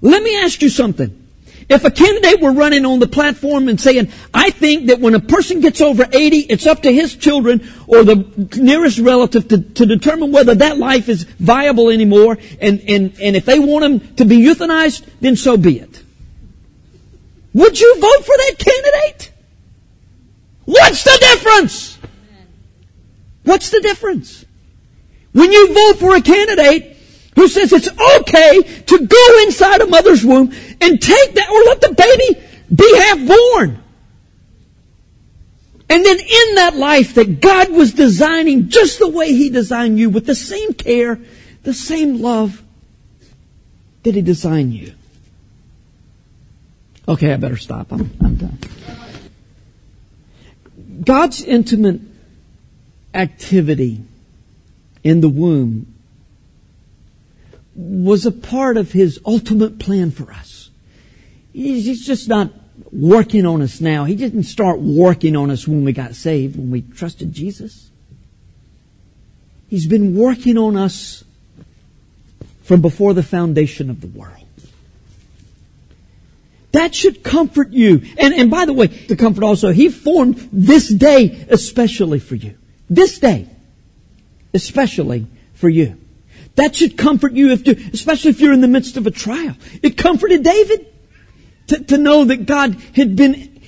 Let 0.00 0.22
me 0.22 0.38
ask 0.42 0.62
you 0.62 0.68
something. 0.68 1.25
If 1.68 1.84
a 1.84 1.90
candidate 1.90 2.40
were 2.40 2.52
running 2.52 2.86
on 2.86 3.00
the 3.00 3.08
platform 3.08 3.68
and 3.68 3.80
saying, 3.80 4.12
I 4.32 4.50
think 4.50 4.86
that 4.86 5.00
when 5.00 5.14
a 5.14 5.20
person 5.20 5.60
gets 5.60 5.80
over 5.80 6.06
80, 6.12 6.38
it's 6.38 6.64
up 6.64 6.82
to 6.82 6.92
his 6.92 7.16
children 7.16 7.68
or 7.88 8.04
the 8.04 8.24
nearest 8.56 9.00
relative 9.00 9.48
to, 9.48 9.58
to 9.58 9.86
determine 9.86 10.30
whether 10.30 10.54
that 10.54 10.78
life 10.78 11.08
is 11.08 11.24
viable 11.24 11.90
anymore, 11.90 12.38
and, 12.60 12.80
and, 12.86 13.18
and 13.20 13.34
if 13.34 13.46
they 13.46 13.58
want 13.58 13.84
him 13.84 14.14
to 14.16 14.24
be 14.24 14.38
euthanized, 14.38 15.08
then 15.20 15.34
so 15.34 15.56
be 15.56 15.80
it. 15.80 16.02
Would 17.52 17.80
you 17.80 17.94
vote 18.00 18.24
for 18.24 18.36
that 18.36 18.54
candidate? 18.58 19.32
What's 20.66 21.02
the 21.02 21.18
difference? 21.20 21.98
What's 23.42 23.70
the 23.70 23.80
difference? 23.80 24.44
When 25.32 25.50
you 25.50 25.74
vote 25.74 25.98
for 25.98 26.14
a 26.14 26.20
candidate 26.20 26.96
who 27.34 27.48
says 27.48 27.72
it's 27.72 27.88
okay 28.18 28.62
to 28.62 29.06
go 29.06 29.42
inside 29.42 29.80
a 29.80 29.86
mother's 29.86 30.24
womb 30.24 30.52
and 30.80 31.00
take 31.00 31.34
that 31.34 31.48
or 31.48 31.64
let 31.64 31.80
the 31.80 31.94
baby 31.94 32.46
be 32.74 32.96
half 32.98 33.26
born. 33.26 33.82
And 35.88 36.04
then 36.04 36.18
in 36.18 36.54
that 36.56 36.76
life 36.76 37.14
that 37.14 37.40
God 37.40 37.70
was 37.70 37.92
designing 37.92 38.68
just 38.68 38.98
the 38.98 39.08
way 39.08 39.32
He 39.32 39.50
designed 39.50 39.98
you 39.98 40.10
with 40.10 40.26
the 40.26 40.34
same 40.34 40.74
care, 40.74 41.20
the 41.62 41.72
same 41.72 42.20
love 42.20 42.62
that 44.02 44.14
He 44.14 44.22
designed 44.22 44.74
you. 44.74 44.94
Okay, 47.08 47.32
I 47.32 47.36
better 47.36 47.56
stop. 47.56 47.92
I'm, 47.92 48.10
I'm 48.20 48.34
done. 48.34 48.58
God's 51.04 51.42
intimate 51.42 52.00
activity 53.14 54.00
in 55.04 55.20
the 55.20 55.28
womb 55.28 55.94
was 57.76 58.26
a 58.26 58.32
part 58.32 58.76
of 58.76 58.90
His 58.90 59.20
ultimate 59.24 59.78
plan 59.78 60.10
for 60.10 60.32
us. 60.32 60.55
He's 61.56 62.04
just 62.04 62.28
not 62.28 62.52
working 62.92 63.46
on 63.46 63.62
us 63.62 63.80
now. 63.80 64.04
He 64.04 64.14
didn't 64.14 64.42
start 64.42 64.78
working 64.78 65.34
on 65.34 65.50
us 65.50 65.66
when 65.66 65.84
we 65.84 65.92
got 65.92 66.14
saved, 66.14 66.54
when 66.54 66.70
we 66.70 66.82
trusted 66.82 67.32
Jesus. 67.32 67.88
He's 69.68 69.86
been 69.86 70.14
working 70.14 70.58
on 70.58 70.76
us 70.76 71.24
from 72.62 72.82
before 72.82 73.14
the 73.14 73.22
foundation 73.22 73.88
of 73.88 74.02
the 74.02 74.06
world. 74.06 74.46
That 76.72 76.94
should 76.94 77.22
comfort 77.22 77.70
you. 77.70 78.02
And, 78.18 78.34
and 78.34 78.50
by 78.50 78.66
the 78.66 78.74
way, 78.74 78.88
the 78.88 79.16
comfort 79.16 79.42
also, 79.42 79.72
He 79.72 79.88
formed 79.88 80.50
this 80.52 80.90
day 80.90 81.46
especially 81.48 82.18
for 82.18 82.34
you. 82.34 82.58
This 82.90 83.18
day, 83.18 83.48
especially 84.52 85.26
for 85.54 85.70
you. 85.70 85.96
That 86.56 86.76
should 86.76 86.98
comfort 86.98 87.32
you, 87.32 87.50
if 87.52 87.66
you, 87.66 87.76
especially 87.94 88.32
if 88.32 88.40
you're 88.40 88.52
in 88.52 88.60
the 88.60 88.68
midst 88.68 88.98
of 88.98 89.06
a 89.06 89.10
trial. 89.10 89.56
It 89.82 89.96
comforted 89.96 90.42
David 90.42 90.92
to, 91.68 91.82
to 91.84 91.98
know 91.98 92.24
that 92.24 92.46
God 92.46 92.74
had 92.94 93.16
been 93.16 93.60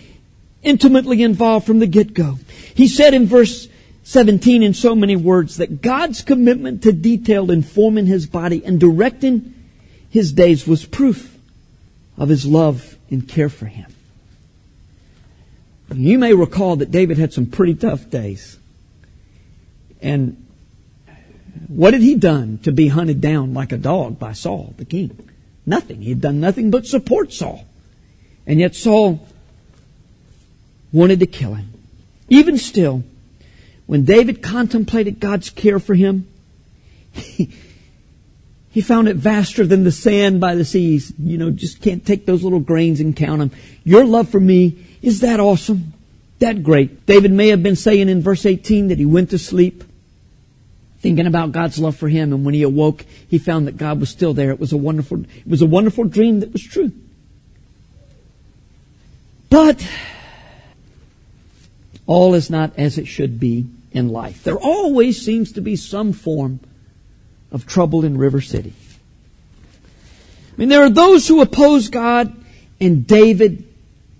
intimately 0.62 1.22
involved 1.22 1.66
from 1.66 1.78
the 1.78 1.86
get-go. 1.86 2.38
He 2.74 2.88
said 2.88 3.14
in 3.14 3.26
verse 3.26 3.68
17 4.04 4.62
in 4.62 4.74
so 4.74 4.94
many 4.94 5.16
words 5.16 5.58
that 5.58 5.82
God's 5.82 6.22
commitment 6.22 6.82
to 6.82 6.92
detail 6.92 7.50
in 7.50 7.62
forming 7.62 8.06
his 8.06 8.26
body 8.26 8.64
and 8.64 8.80
directing 8.80 9.54
his 10.10 10.32
days 10.32 10.66
was 10.66 10.84
proof 10.84 11.36
of 12.16 12.28
his 12.28 12.46
love 12.46 12.96
and 13.10 13.28
care 13.28 13.48
for 13.48 13.66
him. 13.66 13.92
You 15.94 16.18
may 16.18 16.34
recall 16.34 16.76
that 16.76 16.90
David 16.90 17.18
had 17.18 17.32
some 17.32 17.46
pretty 17.46 17.74
tough 17.74 18.10
days. 18.10 18.58
And 20.00 20.46
what 21.66 21.92
had 21.92 22.02
he 22.02 22.14
done 22.14 22.58
to 22.62 22.72
be 22.72 22.88
hunted 22.88 23.20
down 23.20 23.54
like 23.54 23.72
a 23.72 23.78
dog 23.78 24.18
by 24.18 24.32
Saul, 24.32 24.74
the 24.76 24.84
king? 24.84 25.28
Nothing. 25.66 26.02
He 26.02 26.10
had 26.10 26.20
done 26.20 26.40
nothing 26.40 26.70
but 26.70 26.86
support 26.86 27.32
Saul. 27.32 27.66
And 28.48 28.58
yet 28.58 28.74
Saul 28.74 29.24
wanted 30.92 31.20
to 31.20 31.26
kill 31.26 31.54
him. 31.54 31.72
Even 32.28 32.58
still, 32.58 33.04
when 33.86 34.04
David 34.04 34.42
contemplated 34.42 35.20
God's 35.20 35.50
care 35.50 35.78
for 35.78 35.94
him, 35.94 36.26
he, 37.12 37.52
He 38.70 38.82
found 38.82 39.08
it 39.08 39.16
vaster 39.16 39.66
than 39.66 39.82
the 39.84 39.90
sand 39.90 40.40
by 40.40 40.54
the 40.54 40.64
seas. 40.64 41.12
You 41.18 41.38
know, 41.38 41.50
just 41.50 41.80
can't 41.80 42.06
take 42.06 42.26
those 42.26 42.44
little 42.44 42.60
grains 42.60 43.00
and 43.00 43.16
count 43.16 43.40
them. 43.40 43.50
Your 43.82 44.04
love 44.04 44.28
for 44.28 44.38
me 44.38 44.86
is 45.02 45.20
that 45.20 45.40
awesome, 45.40 45.94
that 46.38 46.62
great. 46.62 47.04
David 47.04 47.32
may 47.32 47.48
have 47.48 47.60
been 47.60 47.76
saying 47.76 48.08
in 48.08 48.22
verse 48.22 48.46
18 48.46 48.88
that 48.88 48.98
he 48.98 49.06
went 49.06 49.30
to 49.30 49.38
sleep 49.38 49.84
thinking 51.00 51.26
about 51.26 51.52
God's 51.52 51.78
love 51.78 51.96
for 51.96 52.08
him 52.08 52.32
and 52.32 52.44
when 52.44 52.54
he 52.54 52.62
awoke 52.62 53.04
he 53.28 53.38
found 53.38 53.66
that 53.66 53.76
God 53.76 54.00
was 54.00 54.10
still 54.10 54.34
there. 54.34 54.50
It 54.50 54.60
was 54.60 54.72
a 54.72 54.76
wonderful 54.76 55.22
it 55.22 55.46
was 55.46 55.62
a 55.62 55.66
wonderful 55.66 56.04
dream 56.04 56.38
that 56.40 56.52
was 56.52 56.62
true. 56.62 56.92
But 59.50 59.86
all 62.06 62.34
is 62.34 62.50
not 62.50 62.78
as 62.78 62.98
it 62.98 63.06
should 63.06 63.38
be 63.38 63.66
in 63.92 64.08
life. 64.08 64.44
There 64.44 64.58
always 64.58 65.20
seems 65.20 65.52
to 65.52 65.60
be 65.60 65.76
some 65.76 66.12
form 66.12 66.60
of 67.50 67.66
trouble 67.66 68.04
in 68.04 68.18
River 68.18 68.40
City. 68.40 68.72
I 70.52 70.56
mean, 70.56 70.68
there 70.68 70.82
are 70.82 70.90
those 70.90 71.28
who 71.28 71.40
oppose 71.40 71.88
God, 71.88 72.34
and 72.80 73.06
David 73.06 73.64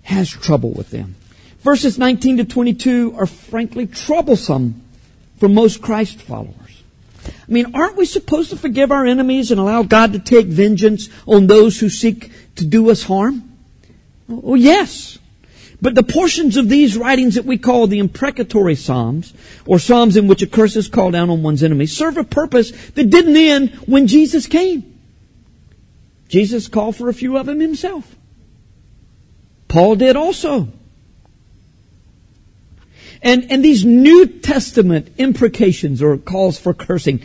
has 0.03 0.31
trouble 0.31 0.71
with 0.71 0.91
them. 0.91 1.17
Verses 1.61 1.99
19 1.99 2.39
to 2.39 2.45
22 2.45 3.15
are 3.19 3.27
frankly 3.27 3.87
troublesome 3.87 4.83
for 5.39 5.49
most 5.49 5.83
Christ 5.83 6.23
followers. 6.23 6.55
I 7.27 7.51
mean, 7.51 7.75
aren't 7.75 7.97
we 7.97 8.07
supposed 8.07 8.51
to 8.51 8.57
forgive 8.57 8.93
our 8.93 9.05
enemies 9.05 9.51
and 9.51 9.61
allow 9.61 9.83
God 9.83 10.13
to 10.13 10.19
take 10.19 10.47
vengeance 10.47 11.09
on 11.27 11.47
those 11.47 11.79
who 11.79 11.89
seek 11.89 12.31
to 12.57 12.65
do 12.65 12.91
us 12.91 13.03
harm? 13.03 13.57
Oh, 14.31 14.55
yes. 14.55 15.18
But 15.81 15.95
the 15.95 16.03
portions 16.03 16.57
of 16.57 16.69
these 16.69 16.97
writings 16.97 17.37
that 17.37 17.45
we 17.45 17.57
call 17.57 17.87
the 17.87 18.01
imprecatory 18.01 18.75
Psalms, 18.75 19.33
or 19.65 19.79
Psalms 19.79 20.17
in 20.17 20.27
which 20.27 20.43
a 20.43 20.47
curse 20.47 20.75
is 20.75 20.89
called 20.89 21.13
down 21.13 21.31
on 21.31 21.43
one's 21.43 21.63
enemy, 21.63 21.87
serve 21.87 22.17
a 22.17 22.25
purpose 22.25 22.73
that 22.91 23.11
didn't 23.11 23.37
end 23.37 23.71
when 23.87 24.07
Jesus 24.07 24.47
came. 24.47 24.99
Jesus 26.29 26.69
called 26.69 26.97
for 26.97 27.09
a 27.09 27.15
few 27.15 27.37
of 27.37 27.47
them 27.47 27.61
himself. 27.61 28.17
Paul 29.69 29.97
did 29.97 30.17
also. 30.17 30.69
And, 33.23 33.51
and 33.51 33.65
these 33.65 33.85
New 33.85 34.27
Testament 34.27 35.13
imprecations 35.19 36.03
or 36.03 36.17
calls 36.17 36.59
for 36.59 36.75
cursing 36.75 37.23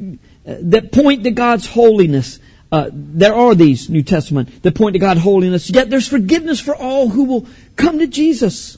uh, 0.00 0.56
that 0.60 0.92
point 0.92 1.24
to 1.24 1.30
God's 1.30 1.66
holiness 1.66 2.38
uh, 2.72 2.90
there 2.92 3.34
are 3.34 3.54
these 3.54 3.88
New 3.88 4.02
Testament 4.02 4.62
that 4.62 4.74
point 4.74 4.94
to 4.94 4.98
God's 4.98 5.20
holiness, 5.20 5.70
yet 5.70 5.88
there's 5.88 6.08
forgiveness 6.08 6.60
for 6.60 6.74
all 6.74 7.08
who 7.08 7.24
will 7.24 7.46
come 7.76 8.00
to 8.00 8.06
Jesus 8.06 8.76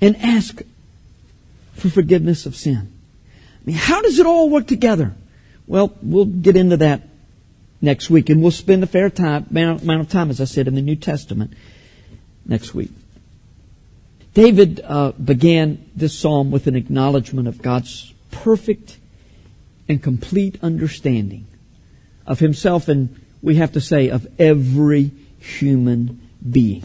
and 0.00 0.16
ask 0.16 0.62
for 1.74 1.90
forgiveness 1.90 2.46
of 2.46 2.54
sin. 2.54 2.92
I 3.62 3.64
mean, 3.64 3.76
how 3.76 4.00
does 4.00 4.18
it 4.18 4.26
all 4.26 4.48
work 4.48 4.66
together? 4.66 5.14
Well, 5.66 5.96
we'll 6.02 6.24
get 6.26 6.56
into 6.56 6.76
that 6.78 7.02
next 7.80 8.10
week, 8.10 8.30
and 8.30 8.40
we'll 8.40 8.52
spend 8.52 8.84
a 8.84 8.86
fair 8.86 9.10
time, 9.10 9.46
amount 9.50 10.00
of 10.00 10.08
time, 10.08 10.30
as 10.30 10.40
I 10.40 10.44
said, 10.44 10.68
in 10.68 10.74
the 10.74 10.82
New 10.82 10.96
Testament 10.96 11.52
next 12.46 12.74
week. 12.74 12.90
David 14.34 14.80
uh, 14.84 15.12
began 15.12 15.84
this 15.94 16.16
psalm 16.18 16.50
with 16.50 16.66
an 16.68 16.76
acknowledgement 16.76 17.48
of 17.48 17.60
God's 17.60 18.14
perfect 18.30 18.98
and 19.88 20.02
complete 20.02 20.58
understanding 20.62 21.46
of 22.26 22.38
himself 22.38 22.88
and 22.88 23.20
we 23.42 23.56
have 23.56 23.72
to 23.72 23.80
say 23.80 24.08
of 24.08 24.26
every 24.38 25.10
human 25.38 26.20
being. 26.48 26.84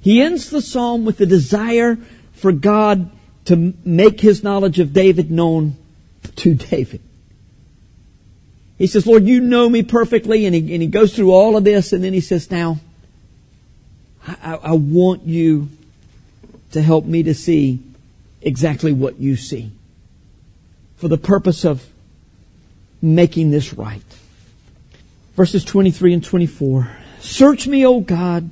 He 0.00 0.22
ends 0.22 0.50
the 0.50 0.62
psalm 0.62 1.04
with 1.04 1.20
a 1.20 1.26
desire 1.26 1.96
for 2.32 2.52
God 2.52 3.10
to 3.46 3.74
make 3.84 4.20
his 4.20 4.42
knowledge 4.42 4.78
of 4.78 4.92
David 4.92 5.30
known 5.30 5.76
to 6.36 6.54
David. 6.54 7.02
He 8.78 8.86
says, 8.86 9.06
Lord, 9.06 9.24
you 9.24 9.40
know 9.40 9.68
me 9.68 9.82
perfectly. 9.82 10.46
And 10.46 10.54
he, 10.54 10.72
and 10.72 10.82
he 10.82 10.88
goes 10.88 11.14
through 11.14 11.32
all 11.32 11.56
of 11.56 11.64
this. 11.64 11.92
And 11.92 12.02
then 12.02 12.12
he 12.12 12.20
says, 12.20 12.50
now, 12.50 12.78
I, 14.26 14.54
I 14.54 14.72
want 14.72 15.24
you 15.24 15.68
to 16.72 16.80
help 16.80 17.04
me 17.04 17.24
to 17.24 17.34
see 17.34 17.82
exactly 18.40 18.92
what 18.92 19.18
you 19.18 19.36
see 19.36 19.72
for 20.96 21.08
the 21.08 21.18
purpose 21.18 21.64
of 21.64 21.84
making 23.02 23.50
this 23.50 23.74
right 23.74 24.02
verses 25.38 25.64
23 25.64 26.14
and 26.14 26.24
24. 26.24 26.90
Search 27.20 27.68
me, 27.68 27.86
O 27.86 28.00
God, 28.00 28.50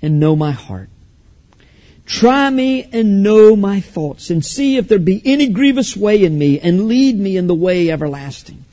and 0.00 0.20
know 0.20 0.36
my 0.36 0.52
heart. 0.52 0.88
Try 2.06 2.48
me 2.48 2.84
and 2.92 3.24
know 3.24 3.56
my 3.56 3.80
thoughts, 3.80 4.30
and 4.30 4.44
see 4.44 4.76
if 4.76 4.86
there 4.86 5.00
be 5.00 5.20
any 5.24 5.48
grievous 5.48 5.96
way 5.96 6.22
in 6.22 6.38
me, 6.38 6.60
and 6.60 6.86
lead 6.86 7.18
me 7.18 7.36
in 7.36 7.48
the 7.48 7.56
way 7.56 7.90
everlasting. 7.90 8.64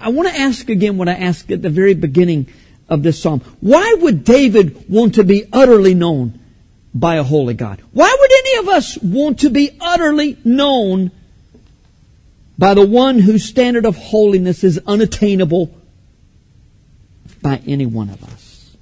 I 0.00 0.08
want 0.08 0.28
to 0.28 0.36
ask 0.36 0.68
again 0.68 0.98
what 0.98 1.08
I 1.08 1.12
asked 1.12 1.52
at 1.52 1.62
the 1.62 1.70
very 1.70 1.94
beginning 1.94 2.48
of 2.88 3.04
this 3.04 3.22
psalm. 3.22 3.42
Why 3.60 3.94
would 4.00 4.24
David 4.24 4.90
want 4.90 5.14
to 5.14 5.22
be 5.22 5.44
utterly 5.52 5.94
known 5.94 6.40
by 6.92 7.16
a 7.16 7.22
holy 7.22 7.54
God? 7.54 7.80
Why 7.92 8.12
would 8.18 8.30
any 8.32 8.58
of 8.58 8.68
us 8.68 8.98
want 8.98 9.38
to 9.40 9.48
be 9.48 9.70
utterly 9.80 10.38
known 10.44 11.12
by 12.58 12.74
the 12.74 12.84
one 12.84 13.20
whose 13.20 13.44
standard 13.44 13.86
of 13.86 13.96
holiness 13.96 14.64
is 14.64 14.80
unattainable 14.88 15.72
by 17.44 17.60
any 17.66 17.84
one 17.84 18.08
of 18.08 18.24
us? 18.24 18.74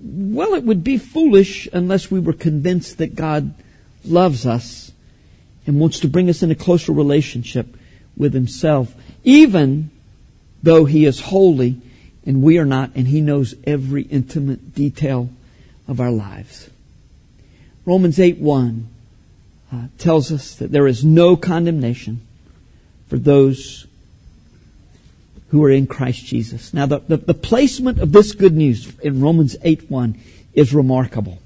Well, 0.00 0.52
it 0.52 0.62
would 0.62 0.84
be 0.84 0.98
foolish 0.98 1.66
unless 1.72 2.10
we 2.10 2.20
were 2.20 2.34
convinced 2.34 2.98
that 2.98 3.16
God 3.16 3.54
loves 4.04 4.44
us 4.46 4.92
and 5.66 5.80
wants 5.80 6.00
to 6.00 6.08
bring 6.08 6.28
us 6.28 6.42
in 6.42 6.50
a 6.50 6.54
closer 6.54 6.92
relationship 6.92 7.76
with 8.14 8.34
Himself, 8.34 8.94
even 9.24 9.90
though 10.62 10.84
He 10.84 11.06
is 11.06 11.20
holy 11.20 11.80
and 12.26 12.42
we 12.42 12.58
are 12.58 12.66
not, 12.66 12.90
and 12.94 13.08
He 13.08 13.22
knows 13.22 13.54
every 13.64 14.02
intimate 14.02 14.74
detail 14.74 15.30
of 15.88 16.00
our 16.00 16.10
lives. 16.10 16.68
Romans 17.86 18.20
8 18.20 18.36
1 18.36 18.88
uh, 19.72 19.82
tells 19.96 20.30
us 20.30 20.54
that 20.56 20.70
there 20.70 20.86
is 20.86 21.02
no 21.02 21.36
condemnation 21.36 22.20
for 23.08 23.16
those 23.16 23.86
who 25.48 25.64
are 25.64 25.70
in 25.70 25.86
Christ 25.86 26.24
Jesus. 26.24 26.74
Now, 26.74 26.86
the, 26.86 27.00
the, 27.00 27.16
the 27.16 27.34
placement 27.34 27.98
of 27.98 28.12
this 28.12 28.32
good 28.32 28.54
news 28.54 28.92
in 29.00 29.20
Romans 29.20 29.56
8 29.62 29.90
1 29.90 30.20
is 30.54 30.74
remarkable. 30.74 31.38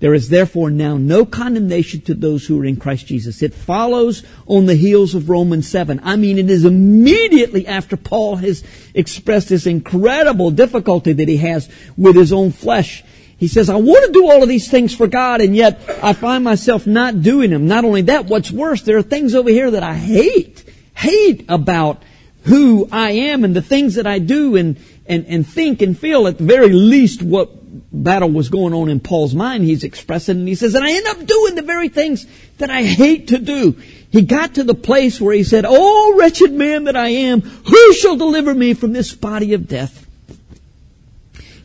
There 0.00 0.14
is 0.14 0.30
therefore 0.30 0.70
now 0.70 0.96
no 0.96 1.26
condemnation 1.26 2.00
to 2.02 2.14
those 2.14 2.46
who 2.46 2.58
are 2.60 2.64
in 2.64 2.76
Christ 2.76 3.06
Jesus. 3.06 3.42
It 3.42 3.52
follows 3.52 4.22
on 4.46 4.64
the 4.64 4.74
heels 4.74 5.14
of 5.14 5.28
Romans 5.28 5.68
7. 5.68 6.00
I 6.02 6.16
mean, 6.16 6.38
it 6.38 6.48
is 6.48 6.64
immediately 6.64 7.66
after 7.66 7.98
Paul 7.98 8.36
has 8.36 8.64
expressed 8.94 9.50
this 9.50 9.66
incredible 9.66 10.50
difficulty 10.50 11.12
that 11.12 11.28
he 11.28 11.36
has 11.38 11.68
with 11.98 12.16
his 12.16 12.32
own 12.32 12.50
flesh. 12.50 13.04
He 13.36 13.48
says, 13.48 13.68
I 13.68 13.76
want 13.76 14.06
to 14.06 14.12
do 14.12 14.30
all 14.30 14.42
of 14.42 14.48
these 14.48 14.70
things 14.70 14.94
for 14.94 15.06
God, 15.06 15.40
and 15.40 15.54
yet 15.54 15.80
I 16.02 16.14
find 16.14 16.44
myself 16.44 16.86
not 16.86 17.22
doing 17.22 17.50
them. 17.50 17.68
Not 17.68 17.84
only 17.84 18.02
that, 18.02 18.26
what's 18.26 18.50
worse, 18.50 18.82
there 18.82 18.98
are 18.98 19.02
things 19.02 19.34
over 19.34 19.50
here 19.50 19.70
that 19.70 19.82
I 19.82 19.94
hate, 19.94 20.64
hate 20.94 21.44
about 21.48 22.02
who 22.44 22.88
I 22.90 23.10
am 23.10 23.44
and 23.44 23.54
the 23.54 23.62
things 23.62 23.96
that 23.96 24.06
I 24.06 24.18
do 24.18 24.56
and, 24.56 24.76
and, 25.06 25.26
and 25.26 25.46
think 25.46 25.82
and 25.82 25.98
feel 25.98 26.26
at 26.26 26.38
the 26.38 26.44
very 26.44 26.72
least 26.72 27.22
what 27.22 27.50
battle 27.92 28.30
was 28.30 28.48
going 28.48 28.74
on 28.74 28.88
in 28.88 29.00
Paul's 29.00 29.34
mind. 29.34 29.64
He's 29.64 29.84
expressing 29.84 30.38
and 30.38 30.48
he 30.48 30.54
says, 30.54 30.74
and 30.74 30.84
I 30.84 30.92
end 30.92 31.06
up 31.06 31.26
doing 31.26 31.54
the 31.54 31.62
very 31.62 31.88
things 31.88 32.26
that 32.58 32.70
I 32.70 32.82
hate 32.82 33.28
to 33.28 33.38
do. 33.38 33.76
He 34.10 34.22
got 34.22 34.54
to 34.54 34.64
the 34.64 34.74
place 34.74 35.20
where 35.20 35.34
he 35.34 35.44
said, 35.44 35.64
Oh, 35.68 36.16
wretched 36.18 36.52
man 36.52 36.84
that 36.84 36.96
I 36.96 37.08
am, 37.08 37.42
who 37.42 37.92
shall 37.94 38.16
deliver 38.16 38.54
me 38.54 38.74
from 38.74 38.92
this 38.92 39.14
body 39.14 39.54
of 39.54 39.68
death? 39.68 40.06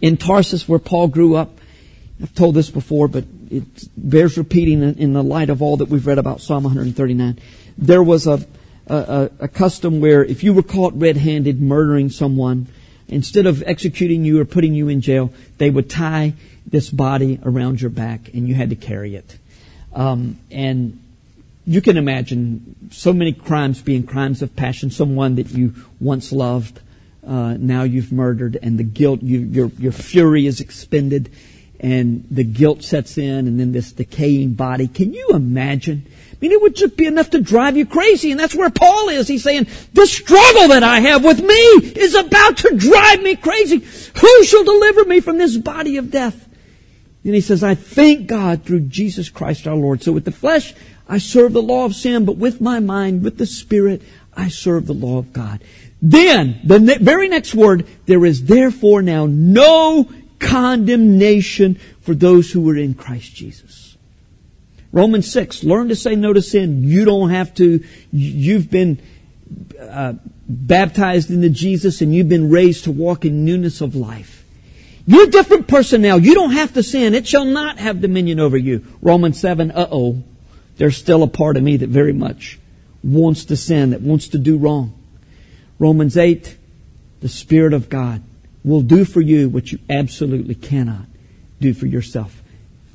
In 0.01 0.17
Tarsus, 0.17 0.67
where 0.67 0.79
Paul 0.79 1.07
grew 1.07 1.35
up, 1.35 1.57
I've 2.21 2.35
told 2.35 2.55
this 2.55 2.69
before, 2.69 3.07
but 3.07 3.25
it 3.49 3.63
bears 3.97 4.38
repeating 4.38 4.83
in 4.83 5.13
the 5.13 5.23
light 5.23 5.49
of 5.49 5.61
all 5.61 5.77
that 5.77 5.89
we've 5.89 6.05
read 6.05 6.17
about 6.17 6.41
Psalm 6.41 6.63
139. 6.63 7.39
There 7.77 8.03
was 8.03 8.27
a, 8.27 8.45
a, 8.87 9.31
a, 9.39 9.47
custom 9.47 9.99
where 9.99 10.23
if 10.23 10.43
you 10.43 10.53
were 10.53 10.63
caught 10.63 10.93
red-handed 10.95 11.61
murdering 11.61 12.09
someone, 12.09 12.67
instead 13.07 13.45
of 13.45 13.63
executing 13.65 14.23
you 14.23 14.39
or 14.39 14.45
putting 14.45 14.73
you 14.73 14.89
in 14.89 15.01
jail, 15.01 15.33
they 15.57 15.69
would 15.69 15.89
tie 15.89 16.33
this 16.67 16.89
body 16.89 17.39
around 17.43 17.81
your 17.81 17.89
back 17.89 18.33
and 18.33 18.47
you 18.47 18.55
had 18.55 18.69
to 18.69 18.75
carry 18.75 19.15
it. 19.15 19.37
Um, 19.93 20.37
and 20.51 20.99
you 21.65 21.81
can 21.81 21.97
imagine 21.97 22.89
so 22.91 23.11
many 23.11 23.33
crimes 23.33 23.81
being 23.81 24.05
crimes 24.05 24.41
of 24.41 24.55
passion. 24.55 24.91
Someone 24.91 25.35
that 25.35 25.49
you 25.49 25.73
once 25.99 26.31
loved, 26.31 26.79
uh, 27.25 27.55
now 27.57 27.83
you've 27.83 28.11
murdered, 28.11 28.57
and 28.61 28.77
the 28.77 28.83
guilt, 28.83 29.23
you, 29.23 29.39
your 29.39 29.67
your 29.79 29.91
fury 29.91 30.45
is 30.45 30.61
expended, 30.61 31.31
and 31.79 32.25
the 32.29 32.43
guilt 32.43 32.83
sets 32.83 33.17
in, 33.17 33.47
and 33.47 33.59
then 33.59 33.71
this 33.71 33.91
decaying 33.93 34.53
body. 34.53 34.87
Can 34.87 35.13
you 35.13 35.29
imagine? 35.29 36.05
Mean, 36.45 36.51
it 36.51 36.62
would 36.62 36.75
just 36.75 36.95
be 36.95 37.08
enough 37.08 37.31
to 37.31 37.41
drive 37.41 37.75
you 37.75 37.88
crazy. 37.88 38.29
And 38.29 38.39
that's 38.39 38.53
where 38.53 38.69
Paul 38.69 39.10
is. 39.10 39.27
He's 39.27 39.41
saying, 39.41 39.65
the 39.93 40.05
struggle 40.05 40.67
that 40.67 40.84
I 40.84 40.99
have 40.99 41.25
with 41.25 41.41
me 41.41 41.55
is 41.55 42.13
about 42.13 42.58
to 42.58 42.75
drive 42.77 43.23
me 43.23 43.36
crazy. 43.36 43.79
Who 44.19 44.43
shall 44.43 44.63
deliver 44.63 45.05
me 45.05 45.21
from 45.21 45.39
this 45.39 45.58
body 45.58 45.97
of 45.97 46.12
death? 46.12 46.47
And 47.23 47.34
he 47.34 47.41
says, 47.41 47.63
I 47.63 47.73
thank 47.73 48.27
God 48.27 48.62
through 48.62 48.81
Jesus 48.81 49.27
Christ 49.29 49.65
our 49.65 49.75
Lord. 49.75 50.03
So 50.03 50.12
with 50.12 50.25
the 50.25 50.31
flesh, 50.31 50.75
I 51.10 51.17
serve 51.17 51.53
the 51.53 51.63
law 51.63 51.86
of 51.86 51.95
sin, 51.95 52.25
but 52.25 52.38
with 52.38 52.62
my 52.62 52.79
mind, 52.79 53.23
with 53.23 53.39
the 53.39 53.47
Spirit, 53.47 54.03
I 54.38 54.49
serve 54.49 54.86
the 54.86 54.93
law 54.93 55.17
of 55.17 55.34
God. 55.34 55.63
Then, 55.99 56.62
the 56.63 56.79
ne- 56.79 56.99
very 56.99 57.27
next 57.27 57.55
word, 57.55 57.88
there 58.05 58.23
is 58.23 58.43
therefore 58.43 59.01
now 59.01 59.25
no 59.25 60.08
condemnation 60.38 61.79
for 62.01 62.13
those 62.13 62.51
who 62.51 62.69
are 62.69 62.77
in 62.77 62.93
Christ 62.93 63.34
Jesus. 63.34 63.84
Romans 64.95 65.29
6, 65.29 65.65
learn 65.65 65.89
to 65.89 65.95
say 65.95 66.15
no 66.15 66.31
to 66.31 66.41
sin. 66.41 66.81
You 66.86 67.03
don't 67.03 67.29
have 67.29 67.53
to, 67.55 67.84
you've 68.13 68.71
been 68.71 69.01
uh, 69.77 70.13
baptized 70.47 71.29
into 71.29 71.49
Jesus 71.49 71.99
and 71.99 72.15
you've 72.15 72.29
been 72.29 72.49
raised 72.49 72.86
to 72.86 72.93
walk 72.93 73.25
in 73.25 73.43
newness 73.43 73.81
of 73.81 73.93
life. 73.93 74.45
You're 75.05 75.25
a 75.25 75.29
different 75.29 75.67
person 75.67 76.01
now. 76.01 76.15
You 76.15 76.34
don't 76.34 76.53
have 76.53 76.73
to 76.75 76.81
sin. 76.81 77.13
It 77.13 77.27
shall 77.27 77.43
not 77.43 77.77
have 77.77 77.99
dominion 77.99 78.39
over 78.39 78.55
you. 78.55 78.86
Romans 79.01 79.38
7, 79.38 79.69
uh-oh. 79.71 80.23
There's 80.77 80.95
still 80.95 81.23
a 81.23 81.27
part 81.27 81.58
of 81.58 81.63
me 81.63 81.75
that 81.75 81.89
very 81.89 82.13
much 82.13 82.58
wants 83.03 83.43
to 83.45 83.58
sin, 83.58 83.89
that 83.89 83.99
wants 83.99 84.29
to 84.29 84.38
do 84.38 84.58
wrong. 84.58 84.97
Romans 85.77 86.15
8, 86.15 86.55
the 87.19 87.27
Spirit 87.27 87.73
of 87.73 87.89
God 87.89 88.23
will 88.63 88.81
do 88.81 89.03
for 89.03 89.19
you 89.19 89.49
what 89.49 89.73
you 89.73 89.79
absolutely 89.89 90.55
cannot 90.55 91.05
do 91.60 91.73
for 91.73 91.86
yourself. 91.86 92.41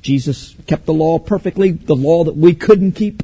Jesus 0.01 0.55
kept 0.67 0.85
the 0.85 0.93
law 0.93 1.19
perfectly, 1.19 1.71
the 1.71 1.95
law 1.95 2.23
that 2.23 2.35
we 2.35 2.55
couldn't 2.55 2.93
keep. 2.93 3.23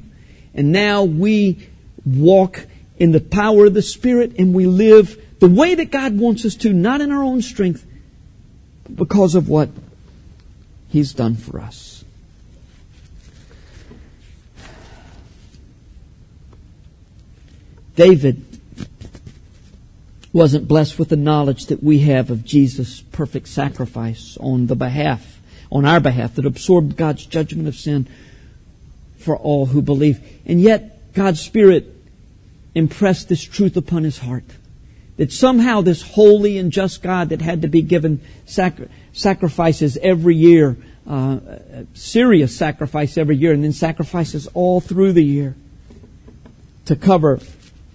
And 0.54 0.72
now 0.72 1.04
we 1.04 1.68
walk 2.06 2.66
in 2.98 3.12
the 3.12 3.22
power 3.22 3.66
of 3.66 3.74
the 3.74 3.82
Spirit 3.82 4.36
and 4.38 4.54
we 4.54 4.66
live 4.66 5.24
the 5.40 5.48
way 5.48 5.76
that 5.76 5.92
God 5.92 6.18
wants 6.18 6.46
us 6.46 6.56
to, 6.58 6.74
not 6.74 7.02
in 7.02 7.12
our 7.12 7.24
own 7.24 7.42
strength, 7.42 7.86
because 8.94 9.36
of 9.36 9.50
what 9.50 9.70
He's 10.90 11.14
done 11.14 11.36
for 11.36 11.60
us. 11.60 12.04
David 17.96 18.44
wasn't 20.32 20.68
blessed 20.68 21.00
with 21.00 21.10
the 21.10 21.16
knowledge 21.16 21.66
that 21.66 21.82
we 21.82 22.00
have 22.00 22.30
of 22.30 22.46
Jesus' 22.46 23.02
perfect 23.02 23.48
sacrifice 23.48 24.38
on 24.40 24.68
the 24.68 24.76
behalf, 24.76 25.37
on 25.72 25.86
our 25.86 26.00
behalf, 26.00 26.36
that 26.36 26.46
absorbed 26.46 26.96
God's 26.98 27.26
judgment 27.26 27.68
of 27.68 27.76
sin 27.76 28.08
for 29.18 29.36
all 29.36 29.68
who 29.68 29.82
believe. 29.82 30.20
And 30.46 30.62
yet, 30.62 31.14
God's 31.14 31.42
Spirit 31.42 31.94
impressed 32.76 33.28
this 33.28 33.44
truth 33.44 33.76
upon 33.76 34.04
his 34.04 34.20
heart. 34.20 34.46
That 35.18 35.32
somehow 35.32 35.82
this 35.82 36.02
holy 36.02 36.58
and 36.58 36.72
just 36.72 37.02
God 37.02 37.30
that 37.30 37.42
had 37.42 37.64
to 37.64 37.68
be 37.68 37.82
given 37.82 38.22
sacri- 38.46 38.88
sacrifices 39.14 39.98
every 39.98 40.36
year, 40.36 40.78
uh, 41.08 41.40
serious 41.96 42.56
sacrifice 42.56 43.18
every 43.18 43.36
year, 43.36 43.52
and 43.52 43.64
then 43.64 43.74
sacrifices 43.74 44.48
all 44.54 44.80
through 44.80 45.14
the 45.14 45.24
year 45.24 45.56
to 46.86 46.96
cover 46.96 47.40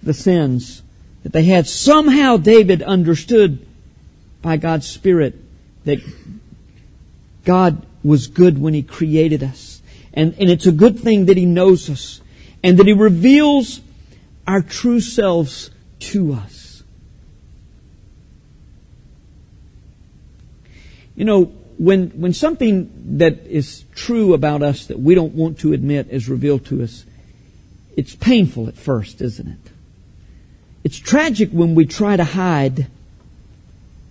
the 0.03 0.13
sins 0.13 0.81
that 1.23 1.31
they 1.31 1.43
had. 1.43 1.65
Somehow 1.65 2.37
David 2.37 2.83
understood 2.83 3.65
by 4.41 4.57
God's 4.57 4.87
Spirit 4.87 5.35
that 5.85 5.99
God 7.43 7.85
was 8.03 8.27
good 8.27 8.59
when 8.59 8.73
He 8.73 8.83
created 8.83 9.43
us. 9.43 9.81
And, 10.13 10.35
and 10.39 10.49
it's 10.49 10.67
a 10.67 10.71
good 10.71 10.99
thing 10.99 11.25
that 11.25 11.37
He 11.37 11.45
knows 11.45 11.89
us. 11.89 12.21
And 12.63 12.77
that 12.77 12.87
He 12.87 12.93
reveals 12.93 13.81
our 14.47 14.61
true 14.61 14.99
selves 14.99 15.71
to 15.99 16.33
us. 16.33 16.83
You 21.15 21.25
know, 21.25 21.45
when, 21.77 22.09
when 22.09 22.33
something 22.33 23.17
that 23.17 23.45
is 23.45 23.83
true 23.95 24.33
about 24.33 24.63
us 24.63 24.87
that 24.87 24.99
we 24.99 25.15
don't 25.15 25.33
want 25.33 25.59
to 25.59 25.73
admit 25.73 26.07
is 26.09 26.29
revealed 26.29 26.65
to 26.67 26.83
us, 26.83 27.05
it's 27.95 28.15
painful 28.15 28.67
at 28.67 28.75
first, 28.75 29.21
isn't 29.21 29.47
it? 29.47 29.71
It's 30.83 30.97
tragic 30.97 31.51
when 31.51 31.75
we 31.75 31.85
try 31.85 32.17
to 32.17 32.23
hide 32.23 32.87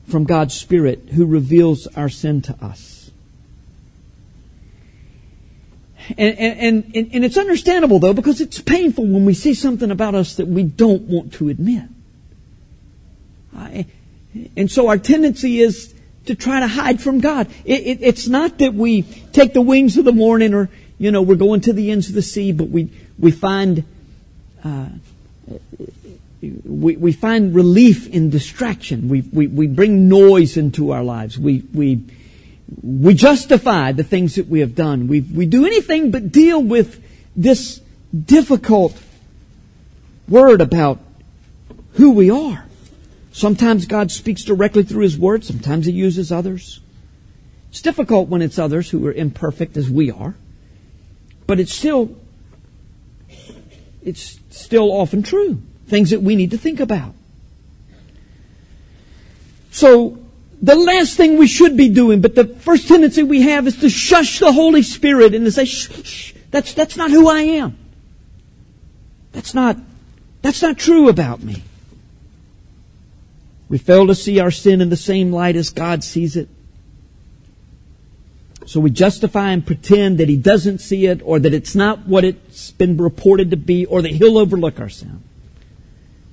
from 0.08 0.24
God's 0.24 0.54
Spirit 0.54 1.10
who 1.14 1.26
reveals 1.26 1.86
our 1.88 2.08
sin 2.08 2.42
to 2.42 2.64
us. 2.64 2.91
And, 6.18 6.38
and, 6.38 6.84
and, 6.94 7.10
and, 7.14 7.24
it's 7.24 7.36
understandable 7.36 7.98
though 7.98 8.12
because 8.12 8.40
it's 8.40 8.60
painful 8.60 9.06
when 9.06 9.24
we 9.24 9.34
see 9.34 9.54
something 9.54 9.90
about 9.90 10.14
us 10.14 10.36
that 10.36 10.46
we 10.46 10.62
don't 10.62 11.02
want 11.02 11.34
to 11.34 11.48
admit. 11.48 11.84
I, 13.56 13.86
and 14.56 14.70
so 14.70 14.88
our 14.88 14.98
tendency 14.98 15.60
is 15.60 15.94
to 16.26 16.34
try 16.34 16.60
to 16.60 16.66
hide 16.66 17.00
from 17.00 17.20
God. 17.20 17.48
It, 17.64 17.86
it, 17.86 17.98
it's 18.02 18.28
not 18.28 18.58
that 18.58 18.74
we 18.74 19.02
take 19.02 19.52
the 19.52 19.62
wings 19.62 19.96
of 19.96 20.04
the 20.04 20.12
morning 20.12 20.54
or, 20.54 20.68
you 20.98 21.10
know, 21.10 21.22
we're 21.22 21.34
going 21.36 21.60
to 21.62 21.72
the 21.72 21.90
ends 21.90 22.08
of 22.08 22.14
the 22.14 22.22
sea, 22.22 22.52
but 22.52 22.68
we, 22.68 22.90
we 23.18 23.30
find, 23.30 23.84
uh, 24.64 24.88
we, 26.40 26.96
we 26.96 27.12
find 27.12 27.54
relief 27.54 28.06
in 28.08 28.30
distraction. 28.30 29.08
We, 29.08 29.22
we, 29.22 29.46
we 29.46 29.66
bring 29.66 30.08
noise 30.08 30.56
into 30.56 30.92
our 30.92 31.02
lives. 31.02 31.38
We, 31.38 31.64
we, 31.72 32.04
we 32.82 33.14
justify 33.14 33.92
the 33.92 34.04
things 34.04 34.36
that 34.36 34.48
we 34.48 34.60
have 34.60 34.74
done. 34.74 35.08
We, 35.08 35.20
we 35.20 35.46
do 35.46 35.66
anything 35.66 36.10
but 36.10 36.32
deal 36.32 36.62
with 36.62 37.02
this 37.36 37.80
difficult 38.12 39.00
word 40.28 40.60
about 40.60 40.98
who 41.94 42.12
we 42.12 42.30
are. 42.30 42.64
Sometimes 43.32 43.86
God 43.86 44.10
speaks 44.10 44.44
directly 44.44 44.82
through 44.82 45.02
His 45.02 45.18
Word. 45.18 45.44
Sometimes 45.44 45.86
He 45.86 45.92
uses 45.92 46.30
others. 46.30 46.80
It's 47.70 47.80
difficult 47.80 48.28
when 48.28 48.42
it's 48.42 48.58
others 48.58 48.90
who 48.90 49.06
are 49.06 49.12
imperfect 49.12 49.76
as 49.76 49.88
we 49.88 50.10
are. 50.10 50.34
But 51.46 51.58
it's 51.58 51.72
still, 51.72 52.14
it's 54.02 54.38
still 54.50 54.92
often 54.92 55.22
true 55.22 55.60
things 55.86 56.10
that 56.10 56.20
we 56.20 56.36
need 56.36 56.52
to 56.52 56.58
think 56.58 56.80
about. 56.80 57.14
So, 59.70 60.21
the 60.62 60.76
last 60.76 61.16
thing 61.16 61.38
we 61.38 61.48
should 61.48 61.76
be 61.76 61.88
doing, 61.88 62.20
but 62.20 62.36
the 62.36 62.46
first 62.46 62.86
tendency 62.86 63.24
we 63.24 63.42
have 63.42 63.66
is 63.66 63.78
to 63.78 63.90
shush 63.90 64.38
the 64.38 64.52
Holy 64.52 64.82
Spirit 64.82 65.34
and 65.34 65.44
to 65.44 65.50
say, 65.50 65.64
shh, 65.64 65.90
shh, 66.04 66.32
that's, 66.52 66.72
that's 66.72 66.96
not 66.96 67.10
who 67.10 67.28
I 67.28 67.40
am. 67.40 67.76
That's 69.32 69.54
not, 69.54 69.76
that's 70.40 70.62
not 70.62 70.78
true 70.78 71.08
about 71.08 71.42
me. 71.42 71.64
We 73.68 73.78
fail 73.78 74.06
to 74.06 74.14
see 74.14 74.38
our 74.38 74.50
sin 74.50 74.80
in 74.80 74.88
the 74.88 74.96
same 74.96 75.32
light 75.32 75.56
as 75.56 75.70
God 75.70 76.04
sees 76.04 76.36
it. 76.36 76.48
So 78.66 78.78
we 78.78 78.90
justify 78.90 79.50
and 79.50 79.66
pretend 79.66 80.18
that 80.18 80.28
He 80.28 80.36
doesn't 80.36 80.78
see 80.78 81.06
it 81.06 81.22
or 81.24 81.40
that 81.40 81.52
it's 81.52 81.74
not 81.74 82.06
what 82.06 82.24
it's 82.24 82.70
been 82.70 82.96
reported 82.96 83.50
to 83.50 83.56
be 83.56 83.86
or 83.86 84.02
that 84.02 84.12
He'll 84.12 84.38
overlook 84.38 84.78
our 84.78 84.90
sin. 84.90 85.22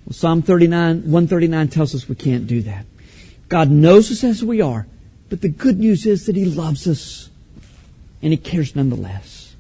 Well, 0.06 0.14
Psalm 0.14 0.44
39, 0.44 1.04
139 1.04 1.68
tells 1.70 1.96
us 1.96 2.08
we 2.08 2.16
can't 2.16 2.46
do 2.46 2.62
that. 2.64 2.86
God 3.50 3.72
knows 3.72 4.12
us 4.12 4.24
as 4.24 4.44
we 4.44 4.62
are, 4.62 4.88
but 5.30 5.42
the 5.42 5.50
good 5.50 5.80
news 5.80 6.06
is 6.06 6.28
that 6.28 6.36
He 6.36 6.46
loves 6.46 6.88
us 6.88 7.30
and 8.22 8.32
He 8.32 8.38
cares 8.38 8.76
nonetheless. 8.76 9.56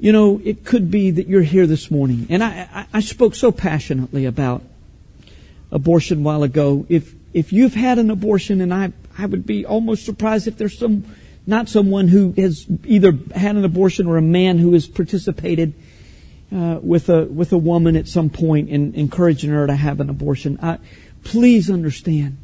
You 0.00 0.12
know, 0.12 0.40
it 0.44 0.64
could 0.64 0.90
be 0.90 1.10
that 1.10 1.26
you're 1.26 1.42
here 1.42 1.66
this 1.66 1.90
morning, 1.90 2.28
and 2.30 2.42
I, 2.42 2.68
I, 2.72 2.86
I 2.94 3.00
spoke 3.00 3.34
so 3.34 3.50
passionately 3.50 4.24
about 4.24 4.62
abortion 5.72 6.18
a 6.18 6.22
while 6.22 6.44
ago. 6.44 6.86
If 6.88 7.14
if 7.34 7.52
you've 7.52 7.74
had 7.74 7.98
an 7.98 8.10
abortion, 8.10 8.60
and 8.60 8.72
I 8.72 8.92
I 9.18 9.26
would 9.26 9.44
be 9.44 9.66
almost 9.66 10.04
surprised 10.04 10.46
if 10.46 10.56
there's 10.56 10.78
some 10.78 11.04
not 11.48 11.68
someone 11.68 12.06
who 12.06 12.32
has 12.36 12.66
either 12.84 13.18
had 13.34 13.56
an 13.56 13.64
abortion 13.64 14.06
or 14.06 14.18
a 14.18 14.22
man 14.22 14.58
who 14.58 14.72
has 14.74 14.86
participated 14.86 15.74
uh, 16.54 16.78
with 16.80 17.08
a 17.08 17.24
with 17.24 17.52
a 17.52 17.58
woman 17.58 17.96
at 17.96 18.06
some 18.06 18.30
point 18.30 18.70
and 18.70 18.94
encouraging 18.94 19.50
her 19.50 19.66
to 19.66 19.74
have 19.74 19.98
an 19.98 20.08
abortion. 20.08 20.60
I, 20.62 20.78
please 21.24 21.68
understand 21.68 22.36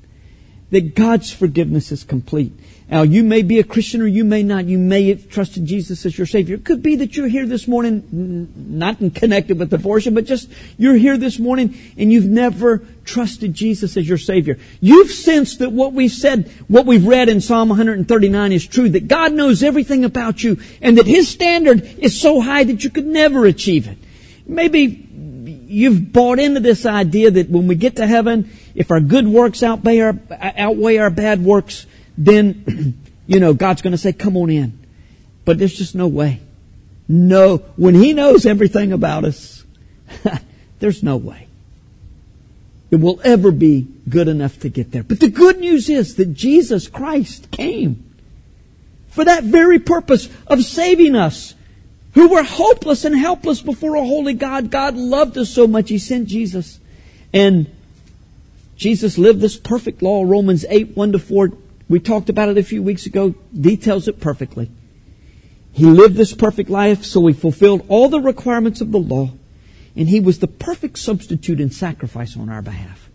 that 0.70 0.94
God's 0.94 1.32
forgiveness 1.32 1.92
is 1.92 2.04
complete. 2.04 2.52
Now, 2.90 3.02
you 3.02 3.24
may 3.24 3.42
be 3.42 3.58
a 3.58 3.64
Christian 3.64 4.02
or 4.02 4.06
you 4.06 4.24
may 4.24 4.42
not. 4.42 4.66
You 4.66 4.78
may 4.78 5.08
have 5.08 5.30
trusted 5.30 5.64
Jesus 5.64 6.04
as 6.04 6.18
your 6.18 6.26
Savior. 6.26 6.56
It 6.56 6.64
could 6.64 6.82
be 6.82 6.96
that 6.96 7.16
you're 7.16 7.28
here 7.28 7.46
this 7.46 7.66
morning, 7.66 8.52
not 8.54 8.98
connected 9.14 9.58
with 9.58 9.70
the 9.70 9.76
abortion, 9.76 10.14
but 10.14 10.26
just 10.26 10.50
you're 10.76 10.94
here 10.94 11.16
this 11.16 11.38
morning 11.38 11.76
and 11.96 12.12
you've 12.12 12.26
never 12.26 12.82
trusted 13.04 13.54
Jesus 13.54 13.96
as 13.96 14.06
your 14.06 14.18
Savior. 14.18 14.58
You've 14.80 15.10
sensed 15.10 15.60
that 15.60 15.72
what 15.72 15.94
we've 15.94 16.12
said, 16.12 16.50
what 16.68 16.84
we've 16.84 17.06
read 17.06 17.30
in 17.30 17.40
Psalm 17.40 17.70
139 17.70 18.52
is 18.52 18.66
true, 18.66 18.90
that 18.90 19.08
God 19.08 19.32
knows 19.32 19.62
everything 19.62 20.04
about 20.04 20.44
you 20.44 20.60
and 20.82 20.98
that 20.98 21.06
His 21.06 21.28
standard 21.28 21.82
is 21.98 22.20
so 22.20 22.40
high 22.40 22.64
that 22.64 22.84
you 22.84 22.90
could 22.90 23.06
never 23.06 23.46
achieve 23.46 23.88
it. 23.88 23.96
Maybe 24.46 25.03
you've 25.66 26.12
bought 26.12 26.38
into 26.38 26.60
this 26.60 26.86
idea 26.86 27.30
that 27.30 27.50
when 27.50 27.66
we 27.66 27.74
get 27.74 27.96
to 27.96 28.06
heaven, 28.06 28.50
if 28.74 28.90
our 28.90 29.00
good 29.00 29.26
works 29.26 29.62
outweigh 29.62 30.00
our, 30.00 30.18
outweigh 30.30 30.98
our 30.98 31.10
bad 31.10 31.44
works, 31.44 31.86
then, 32.16 32.96
you 33.26 33.40
know, 33.40 33.54
God's 33.54 33.82
going 33.82 33.92
to 33.92 33.98
say, 33.98 34.12
come 34.12 34.36
on 34.36 34.50
in. 34.50 34.78
But 35.44 35.58
there's 35.58 35.74
just 35.74 35.94
no 35.94 36.06
way. 36.06 36.40
No. 37.08 37.58
When 37.76 37.94
He 37.94 38.12
knows 38.12 38.46
everything 38.46 38.92
about 38.92 39.24
us, 39.24 39.64
there's 40.78 41.02
no 41.02 41.16
way. 41.16 41.48
It 42.90 42.96
will 42.96 43.20
ever 43.24 43.50
be 43.50 43.86
good 44.08 44.28
enough 44.28 44.60
to 44.60 44.68
get 44.68 44.92
there. 44.92 45.02
But 45.02 45.20
the 45.20 45.28
good 45.28 45.58
news 45.58 45.88
is 45.90 46.16
that 46.16 46.32
Jesus 46.34 46.86
Christ 46.86 47.50
came 47.50 48.14
for 49.08 49.24
that 49.24 49.44
very 49.44 49.78
purpose 49.78 50.28
of 50.46 50.62
saving 50.62 51.14
us 51.14 51.54
who 52.14 52.28
were 52.28 52.42
hopeless 52.42 53.04
and 53.04 53.16
helpless 53.16 53.60
before 53.60 53.96
a 53.96 54.04
holy 54.04 54.34
God. 54.34 54.70
God 54.70 54.96
loved 54.96 55.36
us 55.36 55.50
so 55.50 55.66
much, 55.66 55.88
He 55.88 55.98
sent 55.98 56.28
Jesus 56.28 56.78
And 57.34 57.66
Jesus 58.76 59.18
lived 59.18 59.40
this 59.40 59.56
perfect 59.56 60.00
law. 60.00 60.22
Romans 60.22 60.64
8, 60.68 60.96
1 60.96 61.12
to 61.12 61.18
4. 61.18 61.52
We 61.88 61.98
talked 61.98 62.30
about 62.30 62.48
it 62.48 62.56
a 62.56 62.62
few 62.62 62.82
weeks 62.82 63.06
ago. 63.06 63.34
Details 63.52 64.06
it 64.06 64.20
perfectly. 64.20 64.70
He 65.72 65.84
lived 65.84 66.14
this 66.14 66.32
perfect 66.32 66.70
life, 66.70 67.04
so 67.04 67.26
he 67.26 67.34
fulfilled 67.34 67.84
all 67.88 68.08
the 68.08 68.20
requirements 68.20 68.80
of 68.80 68.92
the 68.92 69.00
law. 69.00 69.32
And 69.96 70.08
he 70.08 70.20
was 70.20 70.38
the 70.38 70.46
perfect 70.46 70.98
substitute 70.98 71.60
and 71.60 71.74
sacrifice 71.74 72.36
on 72.36 72.48
our 72.48 72.62
behalf. 72.62 73.10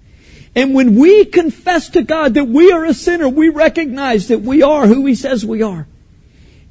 And 0.53 0.75
when 0.75 0.95
we 0.95 1.23
confess 1.23 1.87
to 1.89 2.03
God 2.03 2.33
that 2.33 2.45
we 2.45 2.73
are 2.73 2.83
a 2.83 2.93
sinner, 2.93 3.29
we 3.29 3.47
recognize 3.47 4.27
that 4.27 4.41
we 4.41 4.63
are 4.63 4.85
who 4.85 5.05
he 5.05 5.15
says 5.15 5.45
we 5.45 5.61
are. 5.61 5.87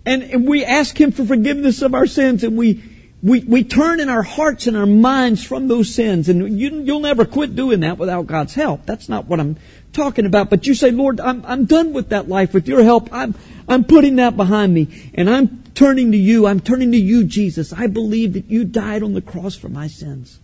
And, 0.04 0.22
and 0.22 0.48
we 0.48 0.64
ask 0.64 0.98
him 0.98 1.12
for 1.12 1.24
forgiveness 1.24 1.82
of 1.82 1.94
our 1.94 2.06
sins 2.06 2.44
and 2.44 2.56
we 2.56 2.82
we, 3.22 3.40
we 3.40 3.64
turn 3.64 3.98
in 3.98 4.08
our 4.08 4.22
hearts 4.22 4.68
and 4.68 4.76
our 4.76 4.86
minds 4.86 5.42
from 5.42 5.66
those 5.66 5.92
sins. 5.92 6.28
And 6.28 6.58
you, 6.58 6.82
you'll 6.82 7.00
never 7.00 7.24
quit 7.24 7.56
doing 7.56 7.80
that 7.80 7.98
without 7.98 8.26
God's 8.26 8.54
help. 8.54 8.86
That's 8.86 9.08
not 9.08 9.26
what 9.26 9.40
I'm 9.40 9.56
talking 9.92 10.24
about. 10.24 10.50
But 10.50 10.66
you 10.66 10.74
say, 10.74 10.92
Lord, 10.92 11.18
I'm, 11.18 11.44
I'm 11.44 11.64
done 11.64 11.92
with 11.92 12.10
that 12.10 12.28
life. 12.28 12.54
With 12.54 12.68
your 12.68 12.84
help, 12.84 13.12
I'm, 13.12 13.34
I'm 13.68 13.84
putting 13.84 14.16
that 14.16 14.36
behind 14.36 14.72
me. 14.72 15.10
And 15.14 15.28
I'm 15.28 15.64
turning 15.74 16.12
to 16.12 16.18
you. 16.18 16.46
I'm 16.46 16.60
turning 16.60 16.92
to 16.92 16.98
you, 16.98 17.24
Jesus. 17.24 17.72
I 17.72 17.88
believe 17.88 18.34
that 18.34 18.46
you 18.46 18.64
died 18.64 19.02
on 19.02 19.14
the 19.14 19.22
cross 19.22 19.56
for 19.56 19.68
my 19.68 19.88
sins. 19.88 20.38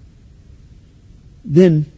Then, 1.45 1.93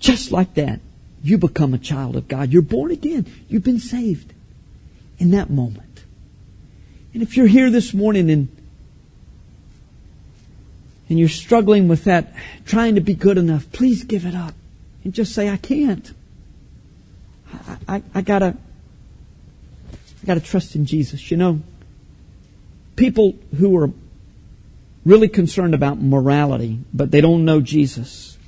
just 0.00 0.32
like 0.32 0.54
that, 0.54 0.80
you 1.22 1.38
become 1.38 1.72
a 1.72 1.78
child 1.78 2.16
of 2.16 2.28
God. 2.28 2.52
You're 2.52 2.60
born 2.60 2.90
again. 2.90 3.24
You've 3.48 3.64
been 3.64 3.80
saved 3.80 4.34
in 5.18 5.30
that 5.30 5.48
moment. 5.48 5.83
And 7.14 7.22
if 7.22 7.36
you're 7.36 7.46
here 7.46 7.70
this 7.70 7.94
morning 7.94 8.28
and 8.28 8.48
and 11.08 11.18
you're 11.18 11.28
struggling 11.28 11.86
with 11.86 12.04
that, 12.04 12.32
trying 12.64 12.94
to 12.94 13.00
be 13.00 13.14
good 13.14 13.38
enough, 13.38 13.70
please 13.72 14.04
give 14.04 14.24
it 14.24 14.34
up 14.34 14.54
and 15.04 15.12
just 15.12 15.34
say, 15.34 15.50
I 15.50 15.56
can't. 15.56 16.12
I, 17.52 17.76
I, 17.86 18.02
I 18.14 18.20
gotta, 18.22 18.56
I 19.92 20.26
gotta 20.26 20.40
trust 20.40 20.74
in 20.74 20.86
Jesus. 20.86 21.30
You 21.30 21.36
know, 21.36 21.60
people 22.96 23.36
who 23.58 23.76
are 23.76 23.90
really 25.04 25.28
concerned 25.28 25.74
about 25.74 26.00
morality, 26.00 26.80
but 26.92 27.10
they 27.10 27.20
don't 27.20 27.44
know 27.44 27.60
Jesus. 27.60 28.38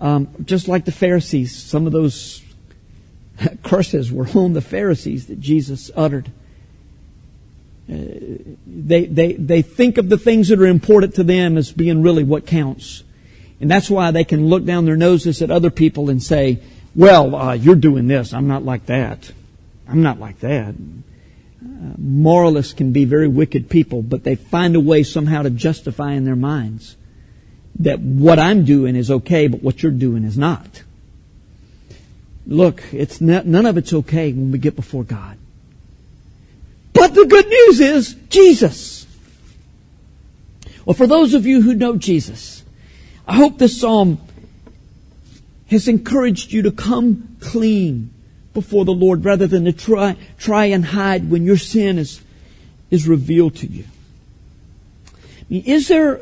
Um, 0.00 0.28
just 0.44 0.66
like 0.68 0.84
the 0.84 0.92
Pharisees, 0.92 1.56
some 1.56 1.86
of 1.86 1.92
those 1.92 2.42
curses 3.62 4.10
were 4.10 4.26
on 4.34 4.52
the 4.52 4.60
Pharisees 4.60 5.28
that 5.28 5.40
Jesus 5.40 5.92
uttered 5.94 6.30
they, 7.88 9.06
they, 9.06 9.32
they 9.34 9.62
think 9.62 9.98
of 9.98 10.08
the 10.08 10.18
things 10.18 10.48
that 10.48 10.60
are 10.60 10.66
important 10.66 11.14
to 11.16 11.24
them 11.24 11.56
as 11.56 11.72
being 11.72 12.02
really 12.02 12.24
what 12.24 12.46
counts. 12.46 13.04
And 13.60 13.70
that's 13.70 13.88
why 13.88 14.10
they 14.10 14.24
can 14.24 14.48
look 14.48 14.64
down 14.64 14.84
their 14.84 14.96
noses 14.96 15.40
at 15.40 15.50
other 15.50 15.70
people 15.70 16.10
and 16.10 16.22
say, 16.22 16.60
well, 16.94 17.34
uh, 17.34 17.52
you're 17.52 17.76
doing 17.76 18.08
this. 18.08 18.32
I'm 18.32 18.48
not 18.48 18.64
like 18.64 18.86
that. 18.86 19.30
I'm 19.88 20.02
not 20.02 20.18
like 20.18 20.40
that. 20.40 20.74
Uh, 20.74 21.92
moralists 21.96 22.72
can 22.72 22.92
be 22.92 23.04
very 23.04 23.28
wicked 23.28 23.70
people, 23.70 24.02
but 24.02 24.24
they 24.24 24.34
find 24.34 24.74
a 24.74 24.80
way 24.80 25.02
somehow 25.02 25.42
to 25.42 25.50
justify 25.50 26.12
in 26.12 26.24
their 26.24 26.36
minds 26.36 26.96
that 27.80 28.00
what 28.00 28.38
I'm 28.38 28.64
doing 28.64 28.96
is 28.96 29.10
okay, 29.10 29.48
but 29.48 29.62
what 29.62 29.82
you're 29.82 29.92
doing 29.92 30.24
is 30.24 30.36
not. 30.36 30.82
Look, 32.46 32.82
it's 32.92 33.20
not, 33.20 33.46
none 33.46 33.66
of 33.66 33.76
it's 33.76 33.92
okay 33.92 34.32
when 34.32 34.52
we 34.52 34.58
get 34.58 34.76
before 34.76 35.04
God. 35.04 35.36
The 37.16 37.24
good 37.24 37.48
news 37.48 37.80
is 37.80 38.14
Jesus. 38.28 39.06
Well, 40.84 40.92
for 40.92 41.06
those 41.06 41.32
of 41.32 41.46
you 41.46 41.62
who 41.62 41.74
know 41.74 41.96
Jesus, 41.96 42.62
I 43.26 43.36
hope 43.36 43.56
this 43.56 43.80
psalm 43.80 44.20
has 45.68 45.88
encouraged 45.88 46.52
you 46.52 46.60
to 46.60 46.70
come 46.70 47.38
clean 47.40 48.12
before 48.52 48.84
the 48.84 48.92
Lord 48.92 49.24
rather 49.24 49.46
than 49.46 49.64
to 49.64 49.72
try, 49.72 50.18
try 50.36 50.66
and 50.66 50.84
hide 50.84 51.30
when 51.30 51.46
your 51.46 51.56
sin 51.56 51.96
is, 51.96 52.20
is 52.90 53.08
revealed 53.08 53.56
to 53.56 53.66
you. 53.66 53.84
I 55.08 55.44
mean, 55.48 55.64
is 55.64 55.88
there 55.88 56.20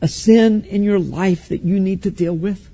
a 0.00 0.08
sin 0.08 0.64
in 0.64 0.84
your 0.84 1.00
life 1.00 1.50
that 1.50 1.64
you 1.64 1.78
need 1.78 2.02
to 2.04 2.10
deal 2.10 2.34
with? 2.34 2.70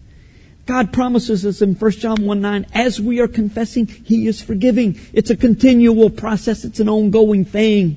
God 0.68 0.92
promises 0.92 1.46
us 1.46 1.62
in 1.62 1.74
1 1.74 1.90
John 1.92 2.26
1 2.26 2.40
9, 2.42 2.66
as 2.74 3.00
we 3.00 3.20
are 3.20 3.26
confessing, 3.26 3.86
He 3.86 4.26
is 4.26 4.42
forgiving. 4.42 5.00
It's 5.14 5.30
a 5.30 5.36
continual 5.36 6.10
process. 6.10 6.62
It's 6.62 6.78
an 6.78 6.90
ongoing 6.90 7.46
thing. 7.46 7.96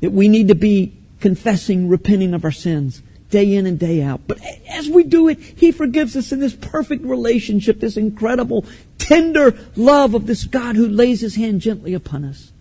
That 0.00 0.12
we 0.12 0.28
need 0.28 0.46
to 0.46 0.54
be 0.54 0.96
confessing, 1.18 1.88
repenting 1.88 2.34
of 2.34 2.44
our 2.44 2.52
sins 2.52 3.02
day 3.30 3.54
in 3.54 3.66
and 3.66 3.80
day 3.80 4.00
out. 4.00 4.20
But 4.28 4.38
as 4.68 4.88
we 4.88 5.02
do 5.02 5.26
it, 5.26 5.40
He 5.40 5.72
forgives 5.72 6.16
us 6.16 6.30
in 6.30 6.38
this 6.38 6.54
perfect 6.54 7.04
relationship, 7.04 7.80
this 7.80 7.96
incredible, 7.96 8.64
tender 8.96 9.58
love 9.74 10.14
of 10.14 10.28
this 10.28 10.44
God 10.44 10.76
who 10.76 10.86
lays 10.86 11.20
His 11.20 11.34
hand 11.34 11.62
gently 11.62 11.94
upon 11.94 12.24
us. 12.24 12.52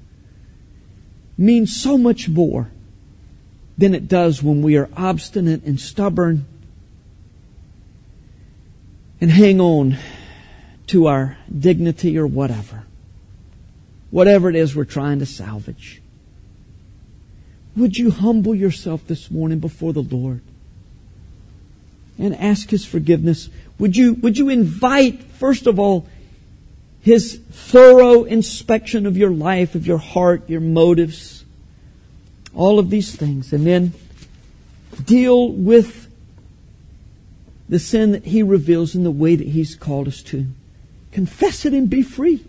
Means 1.38 1.80
so 1.80 1.96
much 1.96 2.28
more 2.28 2.72
than 3.78 3.94
it 3.94 4.08
does 4.08 4.42
when 4.42 4.64
we 4.64 4.78
are 4.78 4.90
obstinate 4.98 5.64
and 5.64 5.80
stubborn 5.80 6.48
and 9.22 9.32
hang 9.32 9.60
on 9.60 9.98
to 10.88 11.08
our 11.08 11.38
dignity 11.58 12.18
or 12.18 12.26
whatever. 12.26 12.84
Whatever 14.12 14.50
it 14.50 14.56
is 14.56 14.76
we're 14.76 14.86
trying 14.86 15.20
to 15.20 15.26
salvage. 15.26 16.02
Would 17.76 17.98
you 17.98 18.12
humble 18.12 18.56
yourself 18.56 19.06
this 19.08 19.30
morning 19.30 19.60
before 19.60 19.94
the 19.94 20.02
Lord 20.02 20.42
and 22.18 22.36
ask 22.36 22.70
His 22.70 22.86
forgiveness? 22.86 23.50
Would 23.78 23.96
you, 23.96 24.16
would 24.16 24.38
you 24.38 24.50
invite, 24.50 25.22
first 25.24 25.68
of 25.68 25.80
all, 25.80 26.08
His 27.02 27.40
thorough 27.52 28.24
inspection 28.24 29.06
of 29.06 29.16
your 29.16 29.32
life, 29.32 29.76
of 29.76 29.86
your 29.86 30.00
heart, 30.00 30.50
your 30.50 30.60
motives, 30.60 31.46
all 32.56 32.80
of 32.80 32.90
these 32.90 33.16
things, 33.16 33.54
and 33.54 33.66
then 33.66 33.94
deal 35.06 35.52
with 35.52 36.09
the 37.70 37.80
sin 37.80 38.12
that 38.12 38.26
He 38.26 38.44
reveals 38.44 38.96
in 38.96 39.04
the 39.04 39.12
way 39.12 39.36
that 39.36 39.48
He's 39.48 39.76
called 39.76 40.08
us 40.08 40.22
to. 40.24 40.48
Confess 41.12 41.66
it 41.66 41.74
and 41.74 41.90
be 41.90 42.02
free. 42.02 42.44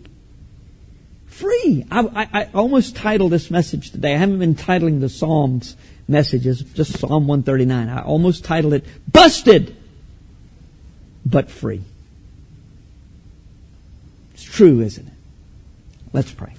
Free. 1.27 1.85
I, 1.89 2.01
I, 2.01 2.41
I 2.41 2.49
almost 2.53 2.95
titled 2.95 3.31
this 3.31 3.49
message 3.49 3.91
today. 3.91 4.15
I 4.15 4.17
haven't 4.17 4.39
been 4.39 4.55
titling 4.55 4.99
the 4.99 5.09
Psalms 5.09 5.77
messages, 6.07 6.61
just 6.61 6.99
Psalm 6.99 7.27
139. 7.27 7.87
I 7.87 8.01
almost 8.01 8.43
titled 8.43 8.73
it, 8.73 8.85
Busted, 9.11 9.75
but 11.25 11.49
Free. 11.49 11.81
It's 14.33 14.43
true, 14.43 14.81
isn't 14.81 15.07
it? 15.07 15.13
Let's 16.13 16.31
pray. 16.31 16.53